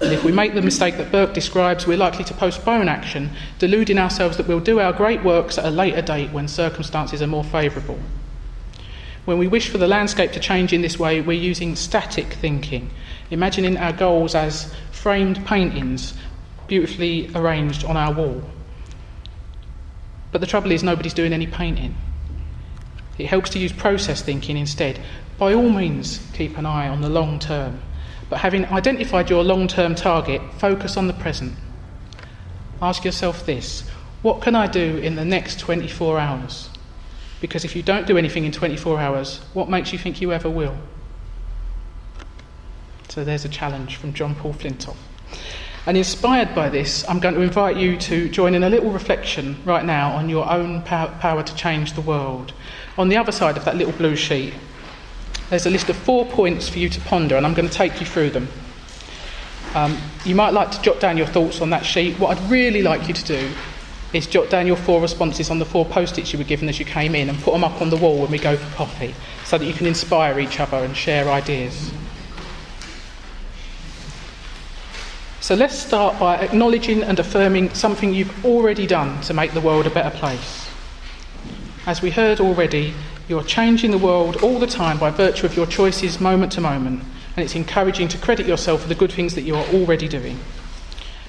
And 0.00 0.12
if 0.12 0.24
we 0.24 0.32
make 0.32 0.54
the 0.54 0.62
mistake 0.62 0.96
that 0.96 1.12
Burke 1.12 1.32
describes, 1.32 1.86
we're 1.86 1.96
likely 1.96 2.24
to 2.24 2.34
postpone 2.34 2.88
action, 2.88 3.30
deluding 3.58 3.98
ourselves 3.98 4.36
that 4.36 4.48
we'll 4.48 4.60
do 4.60 4.80
our 4.80 4.92
great 4.92 5.22
works 5.22 5.58
at 5.58 5.64
a 5.64 5.70
later 5.70 6.02
date 6.02 6.30
when 6.32 6.48
circumstances 6.48 7.22
are 7.22 7.28
more 7.28 7.44
favourable. 7.44 7.98
When 9.24 9.38
we 9.38 9.46
wish 9.46 9.68
for 9.68 9.78
the 9.78 9.86
landscape 9.86 10.32
to 10.32 10.40
change 10.40 10.72
in 10.72 10.82
this 10.82 10.98
way, 10.98 11.20
we're 11.20 11.40
using 11.40 11.76
static 11.76 12.32
thinking, 12.32 12.90
imagining 13.30 13.76
our 13.76 13.92
goals 13.92 14.34
as 14.34 14.74
framed 14.90 15.46
paintings 15.46 16.14
beautifully 16.66 17.30
arranged 17.34 17.84
on 17.84 17.96
our 17.96 18.12
wall. 18.12 18.42
But 20.32 20.40
the 20.40 20.46
trouble 20.46 20.72
is, 20.72 20.82
nobody's 20.82 21.14
doing 21.14 21.32
any 21.32 21.46
painting. 21.46 21.94
It 23.18 23.26
helps 23.26 23.50
to 23.50 23.58
use 23.58 23.72
process 23.72 24.22
thinking 24.22 24.56
instead. 24.56 25.00
By 25.38 25.54
all 25.54 25.68
means, 25.68 26.24
keep 26.32 26.56
an 26.58 26.66
eye 26.66 26.88
on 26.88 27.00
the 27.00 27.08
long 27.08 27.38
term. 27.38 27.80
But 28.30 28.40
having 28.40 28.64
identified 28.66 29.28
your 29.28 29.44
long 29.44 29.68
term 29.68 29.94
target, 29.94 30.40
focus 30.58 30.96
on 30.96 31.06
the 31.06 31.12
present. 31.12 31.54
Ask 32.80 33.04
yourself 33.04 33.44
this 33.44 33.88
what 34.22 34.40
can 34.40 34.54
I 34.54 34.68
do 34.68 34.98
in 34.98 35.16
the 35.16 35.24
next 35.24 35.58
24 35.58 36.18
hours? 36.18 36.70
Because 37.40 37.64
if 37.64 37.74
you 37.74 37.82
don't 37.82 38.06
do 38.06 38.16
anything 38.16 38.44
in 38.44 38.52
24 38.52 39.00
hours, 39.00 39.38
what 39.52 39.68
makes 39.68 39.92
you 39.92 39.98
think 39.98 40.20
you 40.20 40.32
ever 40.32 40.48
will? 40.48 40.76
So 43.08 43.24
there's 43.24 43.44
a 43.44 43.48
challenge 43.48 43.96
from 43.96 44.12
John 44.14 44.36
Paul 44.36 44.54
Flintoff. 44.54 44.96
And 45.84 45.96
inspired 45.96 46.54
by 46.54 46.68
this, 46.68 47.04
I'm 47.08 47.18
going 47.18 47.34
to 47.34 47.40
invite 47.40 47.76
you 47.76 47.96
to 47.96 48.28
join 48.28 48.54
in 48.54 48.62
a 48.62 48.70
little 48.70 48.90
reflection 48.90 49.56
right 49.64 49.84
now 49.84 50.12
on 50.12 50.28
your 50.28 50.48
own 50.48 50.82
power 50.82 51.42
to 51.42 51.54
change 51.56 51.94
the 51.94 52.00
world. 52.00 52.52
On 52.96 53.08
the 53.08 53.16
other 53.16 53.32
side 53.32 53.56
of 53.56 53.64
that 53.64 53.76
little 53.76 53.92
blue 53.92 54.14
sheet, 54.14 54.54
there's 55.50 55.66
a 55.66 55.70
list 55.70 55.88
of 55.88 55.96
four 55.96 56.24
points 56.24 56.68
for 56.68 56.78
you 56.78 56.88
to 56.88 57.00
ponder, 57.00 57.36
and 57.36 57.44
I'm 57.44 57.54
going 57.54 57.68
to 57.68 57.74
take 57.74 57.98
you 57.98 58.06
through 58.06 58.30
them. 58.30 58.48
Um, 59.74 59.98
you 60.24 60.36
might 60.36 60.52
like 60.52 60.70
to 60.70 60.80
jot 60.82 61.00
down 61.00 61.16
your 61.16 61.26
thoughts 61.26 61.60
on 61.60 61.70
that 61.70 61.84
sheet. 61.84 62.18
What 62.20 62.38
I'd 62.38 62.50
really 62.50 62.82
like 62.82 63.08
you 63.08 63.14
to 63.14 63.24
do 63.24 63.50
is 64.12 64.26
jot 64.28 64.50
down 64.50 64.68
your 64.68 64.76
four 64.76 65.00
responses 65.00 65.50
on 65.50 65.58
the 65.58 65.64
four 65.64 65.84
post 65.84 66.16
its 66.16 66.32
you 66.32 66.38
were 66.38 66.44
given 66.44 66.68
as 66.68 66.78
you 66.78 66.84
came 66.84 67.14
in 67.14 67.28
and 67.28 67.38
put 67.40 67.52
them 67.52 67.64
up 67.64 67.80
on 67.80 67.90
the 67.90 67.96
wall 67.96 68.20
when 68.20 68.30
we 68.30 68.38
go 68.38 68.56
for 68.56 68.76
coffee 68.76 69.14
so 69.44 69.58
that 69.58 69.64
you 69.64 69.72
can 69.72 69.86
inspire 69.86 70.38
each 70.38 70.60
other 70.60 70.76
and 70.76 70.96
share 70.96 71.28
ideas. 71.28 71.90
So 75.42 75.56
let's 75.56 75.76
start 75.76 76.20
by 76.20 76.36
acknowledging 76.36 77.02
and 77.02 77.18
affirming 77.18 77.74
something 77.74 78.14
you've 78.14 78.44
already 78.44 78.86
done 78.86 79.20
to 79.22 79.34
make 79.34 79.50
the 79.50 79.60
world 79.60 79.88
a 79.88 79.90
better 79.90 80.16
place. 80.16 80.68
As 81.84 82.00
we 82.00 82.12
heard 82.12 82.38
already, 82.38 82.94
you're 83.26 83.42
changing 83.42 83.90
the 83.90 83.98
world 83.98 84.36
all 84.36 84.60
the 84.60 84.68
time 84.68 85.00
by 85.00 85.10
virtue 85.10 85.44
of 85.44 85.56
your 85.56 85.66
choices 85.66 86.20
moment 86.20 86.52
to 86.52 86.60
moment, 86.60 87.02
and 87.36 87.44
it's 87.44 87.56
encouraging 87.56 88.06
to 88.06 88.18
credit 88.18 88.46
yourself 88.46 88.82
for 88.82 88.88
the 88.88 88.94
good 88.94 89.10
things 89.10 89.34
that 89.34 89.42
you 89.42 89.56
are 89.56 89.66
already 89.74 90.06
doing. 90.06 90.38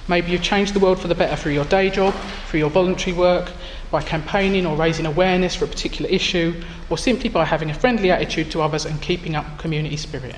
Maybe 0.06 0.30
you've 0.30 0.42
changed 0.42 0.74
the 0.74 0.80
world 0.80 1.00
for 1.00 1.08
the 1.08 1.16
better 1.16 1.34
through 1.34 1.54
your 1.54 1.64
day 1.64 1.90
job, 1.90 2.14
through 2.46 2.60
your 2.60 2.70
voluntary 2.70 3.16
work, 3.16 3.50
by 3.90 4.00
campaigning 4.00 4.64
or 4.64 4.76
raising 4.76 5.06
awareness 5.06 5.56
for 5.56 5.64
a 5.64 5.68
particular 5.68 6.08
issue, 6.08 6.62
or 6.88 6.96
simply 6.96 7.30
by 7.30 7.44
having 7.44 7.68
a 7.68 7.74
friendly 7.74 8.12
attitude 8.12 8.52
to 8.52 8.62
others 8.62 8.84
and 8.84 9.02
keeping 9.02 9.34
up 9.34 9.58
community 9.58 9.96
spirit. 9.96 10.36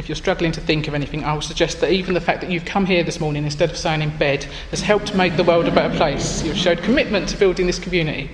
If 0.00 0.08
you're 0.08 0.16
struggling 0.16 0.50
to 0.52 0.62
think 0.62 0.88
of 0.88 0.94
anything, 0.94 1.24
I 1.24 1.34
would 1.34 1.44
suggest 1.44 1.82
that 1.82 1.92
even 1.92 2.14
the 2.14 2.22
fact 2.22 2.40
that 2.40 2.50
you've 2.50 2.64
come 2.64 2.86
here 2.86 3.04
this 3.04 3.20
morning 3.20 3.44
instead 3.44 3.68
of 3.68 3.76
staying 3.76 4.00
in 4.00 4.16
bed 4.16 4.44
has 4.70 4.80
helped 4.80 5.14
make 5.14 5.36
the 5.36 5.44
world 5.44 5.68
a 5.68 5.70
better 5.70 5.94
place. 5.94 6.42
You've 6.42 6.56
showed 6.56 6.78
commitment 6.78 7.28
to 7.28 7.36
building 7.36 7.66
this 7.66 7.78
community, 7.78 8.30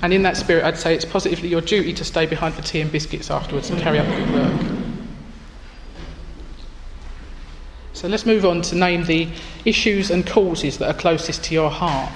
and 0.00 0.14
in 0.14 0.22
that 0.22 0.38
spirit, 0.38 0.64
I'd 0.64 0.78
say 0.78 0.94
it's 0.94 1.04
positively 1.04 1.50
your 1.50 1.60
duty 1.60 1.92
to 1.92 2.04
stay 2.06 2.24
behind 2.24 2.54
for 2.54 2.62
tea 2.62 2.80
and 2.80 2.90
biscuits 2.90 3.30
afterwards 3.30 3.68
and 3.68 3.78
carry 3.78 3.98
out 3.98 4.06
good 4.16 4.32
work. 4.32 4.62
So 7.92 8.08
let's 8.08 8.24
move 8.24 8.46
on 8.46 8.62
to 8.62 8.74
name 8.74 9.04
the 9.04 9.28
issues 9.66 10.10
and 10.10 10.26
causes 10.26 10.78
that 10.78 10.88
are 10.88 10.98
closest 10.98 11.44
to 11.44 11.54
your 11.54 11.68
heart. 11.68 12.10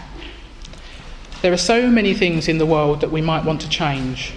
There 1.43 1.53
are 1.53 1.59
so 1.59 1.91
many 1.91 2.15
things 2.15 2.49
in 2.49 2.57
the 2.57 2.65
world 2.65 3.03
that 3.03 3.13
we 3.13 3.21
might 3.21 3.45
want 3.45 3.61
to 3.61 3.69
change. 3.69 4.33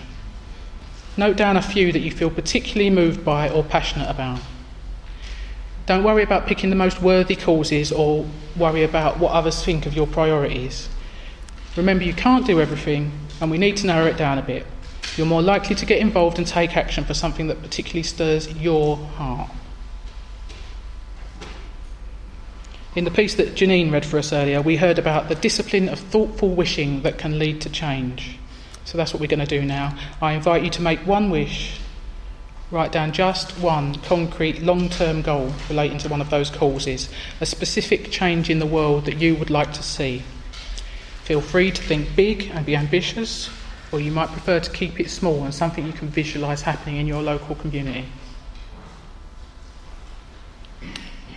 Note 1.18 1.38
down 1.38 1.56
a 1.56 1.62
few 1.62 1.92
that 1.94 2.00
you 2.00 2.12
feel 2.12 2.30
particularly 2.30 2.90
moved 2.90 3.24
by 3.24 3.50
or 3.50 3.64
passionate 3.64 4.10
about. 4.10 4.40
Don't 5.86 6.04
worry 6.04 6.24
about 6.24 6.48
picking 6.48 6.70
the 6.70 6.76
most 6.76 7.02
worthy 7.02 7.36
causes 7.36 7.92
or 7.92 8.26
worry 8.58 8.84
about 8.84 9.20
what 9.20 9.32
others 9.32 9.64
think 9.64 9.86
of 9.86 9.96
your 9.96 10.08
priorities. 10.08 10.90
Remember, 11.78 12.04
you 12.04 12.14
can't 12.14 12.46
do 12.46 12.60
everything, 12.60 13.12
and 13.40 13.52
we 13.52 13.58
need 13.58 13.78
to 13.78 13.88
narrow 13.88 14.08
it 14.08 14.18
down 14.18 14.38
a 14.38 14.42
bit. 14.42 14.66
You're 15.16 15.28
more 15.28 15.42
likely 15.42 15.76
to 15.76 15.86
get 15.86 16.00
involved 16.00 16.38
and 16.38 16.48
take 16.48 16.76
action 16.76 17.06
for 17.06 17.14
something 17.14 17.48
that 17.48 17.62
particularly 17.62 18.04
stirs 18.04 18.52
your 18.54 18.98
heart. 18.98 19.52
In 22.96 23.04
the 23.04 23.12
piece 23.12 23.36
that 23.36 23.56
Janine 23.56 23.92
read 23.92 24.06
for 24.06 24.18
us 24.18 24.34
earlier, 24.34 24.62
we 24.62 24.78
heard 24.78 24.98
about 24.98 25.30
the 25.30 25.36
discipline 25.36 25.88
of 25.88 26.00
thoughtful 26.00 26.50
wishing 26.50 27.04
that 27.04 27.18
can 27.18 27.38
lead 27.38 27.62
to 27.62 27.70
change. 27.70 28.40
So 28.86 28.98
that's 28.98 29.14
what 29.14 29.20
we're 29.20 29.28
going 29.28 29.40
to 29.40 29.46
do 29.46 29.66
now. 29.66 29.98
I 30.22 30.34
invite 30.34 30.64
you 30.64 30.70
to 30.70 30.82
make 30.82 31.00
one 31.00 31.32
wish, 31.32 31.80
write 32.70 32.92
down 32.92 33.12
just 33.12 33.60
one 33.60 33.96
concrete 33.96 34.62
long 34.62 34.90
term 34.90 35.24
goal 35.24 35.52
relating 35.70 35.98
to 36.00 36.10
one 36.10 36.22
of 36.22 36.30
those 36.30 36.52
causes, 36.52 37.10
a 37.42 37.46
specific 37.46 38.12
change 38.12 38.50
in 38.50 38.60
the 38.60 38.66
world 38.66 39.06
that 39.06 39.18
you 39.18 39.36
would 39.36 39.50
like 39.50 39.74
to 39.74 39.84
see. 39.84 40.22
Feel 41.24 41.42
free 41.42 41.72
to 41.72 41.82
think 41.82 42.16
big 42.16 42.52
and 42.54 42.64
be 42.64 42.76
ambitious, 42.76 43.50
or 43.92 44.00
you 44.00 44.12
might 44.12 44.30
prefer 44.30 44.60
to 44.60 44.72
keep 44.72 45.00
it 45.00 45.10
small 45.10 45.44
and 45.44 45.54
something 45.54 45.86
you 45.88 45.94
can 45.94 46.08
visualise 46.08 46.62
happening 46.62 46.98
in 46.98 47.08
your 47.08 47.24
local 47.24 47.56
community. 47.56 48.06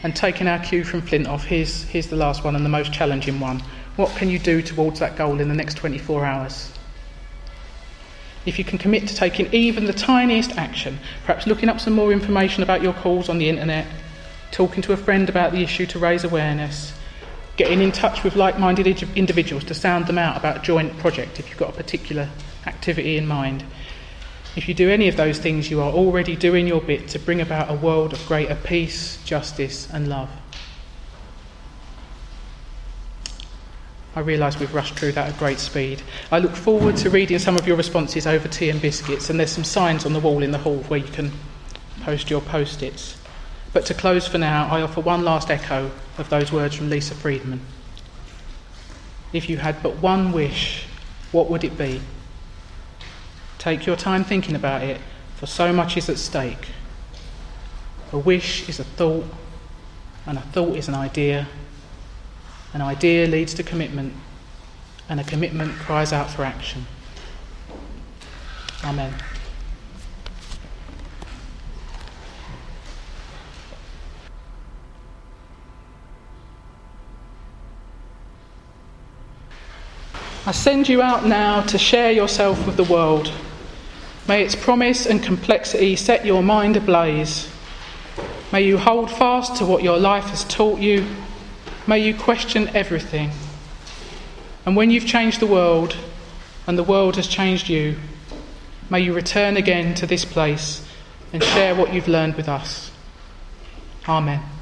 And 0.02 0.14
taking 0.14 0.46
our 0.46 0.58
cue 0.58 0.84
from 0.84 1.02
Flintoff, 1.02 1.44
here's, 1.44 1.84
here's 1.84 2.06
the 2.08 2.16
last 2.16 2.44
one 2.44 2.54
and 2.54 2.64
the 2.64 2.68
most 2.68 2.92
challenging 2.92 3.40
one. 3.40 3.62
What 3.96 4.14
can 4.16 4.28
you 4.28 4.38
do 4.38 4.61
towards 4.61 5.00
that 5.00 5.16
goal 5.16 5.40
in 5.40 5.48
the 5.48 5.54
next 5.54 5.74
24 5.74 6.24
hours? 6.24 6.77
If 8.48 8.58
you 8.58 8.64
can 8.64 8.78
commit 8.78 9.06
to 9.08 9.14
taking 9.14 9.52
even 9.52 9.84
the 9.84 9.92
tiniest 9.92 10.56
action, 10.56 10.98
perhaps 11.26 11.46
looking 11.46 11.68
up 11.68 11.78
some 11.78 11.92
more 11.92 12.12
information 12.12 12.62
about 12.62 12.80
your 12.80 12.94
calls 12.94 13.28
on 13.28 13.37
the 13.37 13.46
internet, 13.46 13.87
talking 14.52 14.80
to 14.84 14.94
a 14.94 14.96
friend 14.96 15.28
about 15.28 15.52
the 15.52 15.62
issue 15.62 15.84
to 15.84 15.98
raise 15.98 16.24
awareness, 16.24 16.94
getting 17.58 17.82
in 17.82 17.92
touch 17.92 18.24
with 18.24 18.37
like 18.37 18.58
minded 18.58 18.87
individuals 19.16 19.64
to 19.64 19.74
sound 19.74 20.06
them 20.06 20.16
out 20.16 20.38
about 20.38 20.56
a 20.56 20.61
joint 20.61 20.96
project 20.96 21.38
if 21.38 21.50
you've 21.50 21.58
got 21.58 21.68
a 21.68 21.76
particular 21.76 22.26
activity 22.64 23.18
in 23.18 23.26
mind. 23.26 23.62
If 24.56 24.66
you 24.66 24.72
do 24.72 24.88
any 24.88 25.08
of 25.08 25.18
those 25.18 25.38
things, 25.38 25.70
you 25.70 25.82
are 25.82 25.92
already 25.92 26.34
doing 26.34 26.66
your 26.66 26.80
bit 26.80 27.06
to 27.08 27.18
bring 27.18 27.42
about 27.42 27.70
a 27.70 27.74
world 27.74 28.14
of 28.14 28.26
greater 28.26 28.54
peace, 28.54 29.22
justice, 29.26 29.90
and 29.92 30.08
love. 30.08 30.30
I 34.18 34.20
realise 34.22 34.59
we've 34.59 34.74
rushed 34.74 34.98
through 34.98 35.12
that 35.12 35.28
at 35.28 35.38
great 35.38 35.61
speed. 35.61 36.02
I 36.33 36.40
look 36.40 36.57
forward 36.57 36.96
to 36.96 37.09
reading 37.09 37.38
some 37.38 37.57
of 37.57 37.68
your 37.68 37.76
responses 37.76 38.26
over 38.26 38.48
tea 38.48 38.68
and 38.68 38.83
biscuits, 38.83 39.31
and 39.31 39.38
there's 39.38 39.52
some 39.52 39.62
signs 39.62 40.04
on 40.04 40.12
the 40.12 40.18
wall 40.18 40.42
in 40.42 40.50
the 40.50 40.59
hall 40.59 40.78
where 40.88 40.98
you 40.98 41.07
can 41.07 41.31
post 42.00 42.28
your 42.28 42.40
post 42.40 42.83
its. 42.83 43.16
But 43.72 43.87
to 43.87 43.94
close 43.94 44.26
for 44.26 44.38
now, 44.38 44.66
I 44.72 44.83
offer 44.83 45.00
one 45.00 45.22
last 45.22 45.52
echo 45.52 45.92
of 46.18 46.28
those 46.31 46.50
words 46.50 46.74
from 46.74 46.90
Lisa 46.90 47.14
Friedman. 47.14 47.61
If 49.33 49.48
you 49.48 49.59
had 49.59 49.81
but 49.85 49.98
one 49.98 50.33
wish, 50.33 50.87
what 51.31 51.48
would 51.48 51.62
it 51.62 51.78
be? 51.78 52.00
Take 53.59 53.87
your 53.87 53.94
time 53.94 54.24
thinking 54.24 54.57
about 54.57 54.83
it, 54.83 55.00
for 55.37 55.46
so 55.46 55.72
much 55.72 55.96
is 55.96 56.09
at 56.09 56.18
stake. 56.18 56.66
A 58.11 58.18
wish 58.18 58.68
is 58.68 58.81
a 58.81 58.85
thought, 58.85 59.26
and 60.26 60.38
a 60.38 60.42
thought 60.42 60.74
is 60.74 60.88
an 60.88 60.96
idea. 60.96 61.46
An 62.74 62.83
idea 62.83 63.26
leads 63.26 63.54
to 63.54 63.62
commitment, 63.62 64.12
and 65.09 65.20
a 65.20 65.24
commitment 65.24 65.72
cries 65.74 66.12
out 66.12 66.31
for 66.31 66.44
action. 66.44 66.87
Amen. 68.85 69.14
I 80.46 80.52
send 80.52 80.88
you 80.88 81.02
out 81.02 81.26
now 81.26 81.61
to 81.62 81.76
share 81.76 82.11
yourself 82.11 82.64
with 82.66 82.78
the 82.78 82.85
world. 82.85 83.31
May 84.26 84.42
its 84.42 84.54
promise 84.54 85.04
and 85.04 85.22
complexity 85.22 85.94
set 85.96 86.24
your 86.24 86.42
mind 86.42 86.76
ablaze. 86.76 87.50
May 88.50 88.62
you 88.62 88.78
hold 88.78 89.11
fast 89.11 89.57
to 89.57 89.66
what 89.66 89.83
your 89.83 89.98
life 89.98 90.24
has 90.24 90.44
taught 90.44 90.81
you. 90.81 91.07
May 91.88 92.01
you 92.01 92.14
question 92.14 92.68
everything. 92.77 93.31
And 94.66 94.77
when 94.77 94.90
you've 94.90 95.07
changed 95.07 95.40
the 95.40 95.46
world 95.46 95.96
and 96.66 96.77
the 96.77 96.83
world 96.83 97.16
has 97.16 97.27
changed 97.27 97.70
you, 97.70 97.96
may 98.90 99.01
you 99.01 99.14
return 99.14 99.57
again 99.57 99.94
to 99.94 100.07
this 100.07 100.27
place 100.27 100.87
and 101.33 101.42
share 101.42 101.74
what 101.74 101.94
you've 101.94 102.07
learned 102.07 102.35
with 102.35 102.46
us. 102.46 102.90
Amen. 104.07 104.58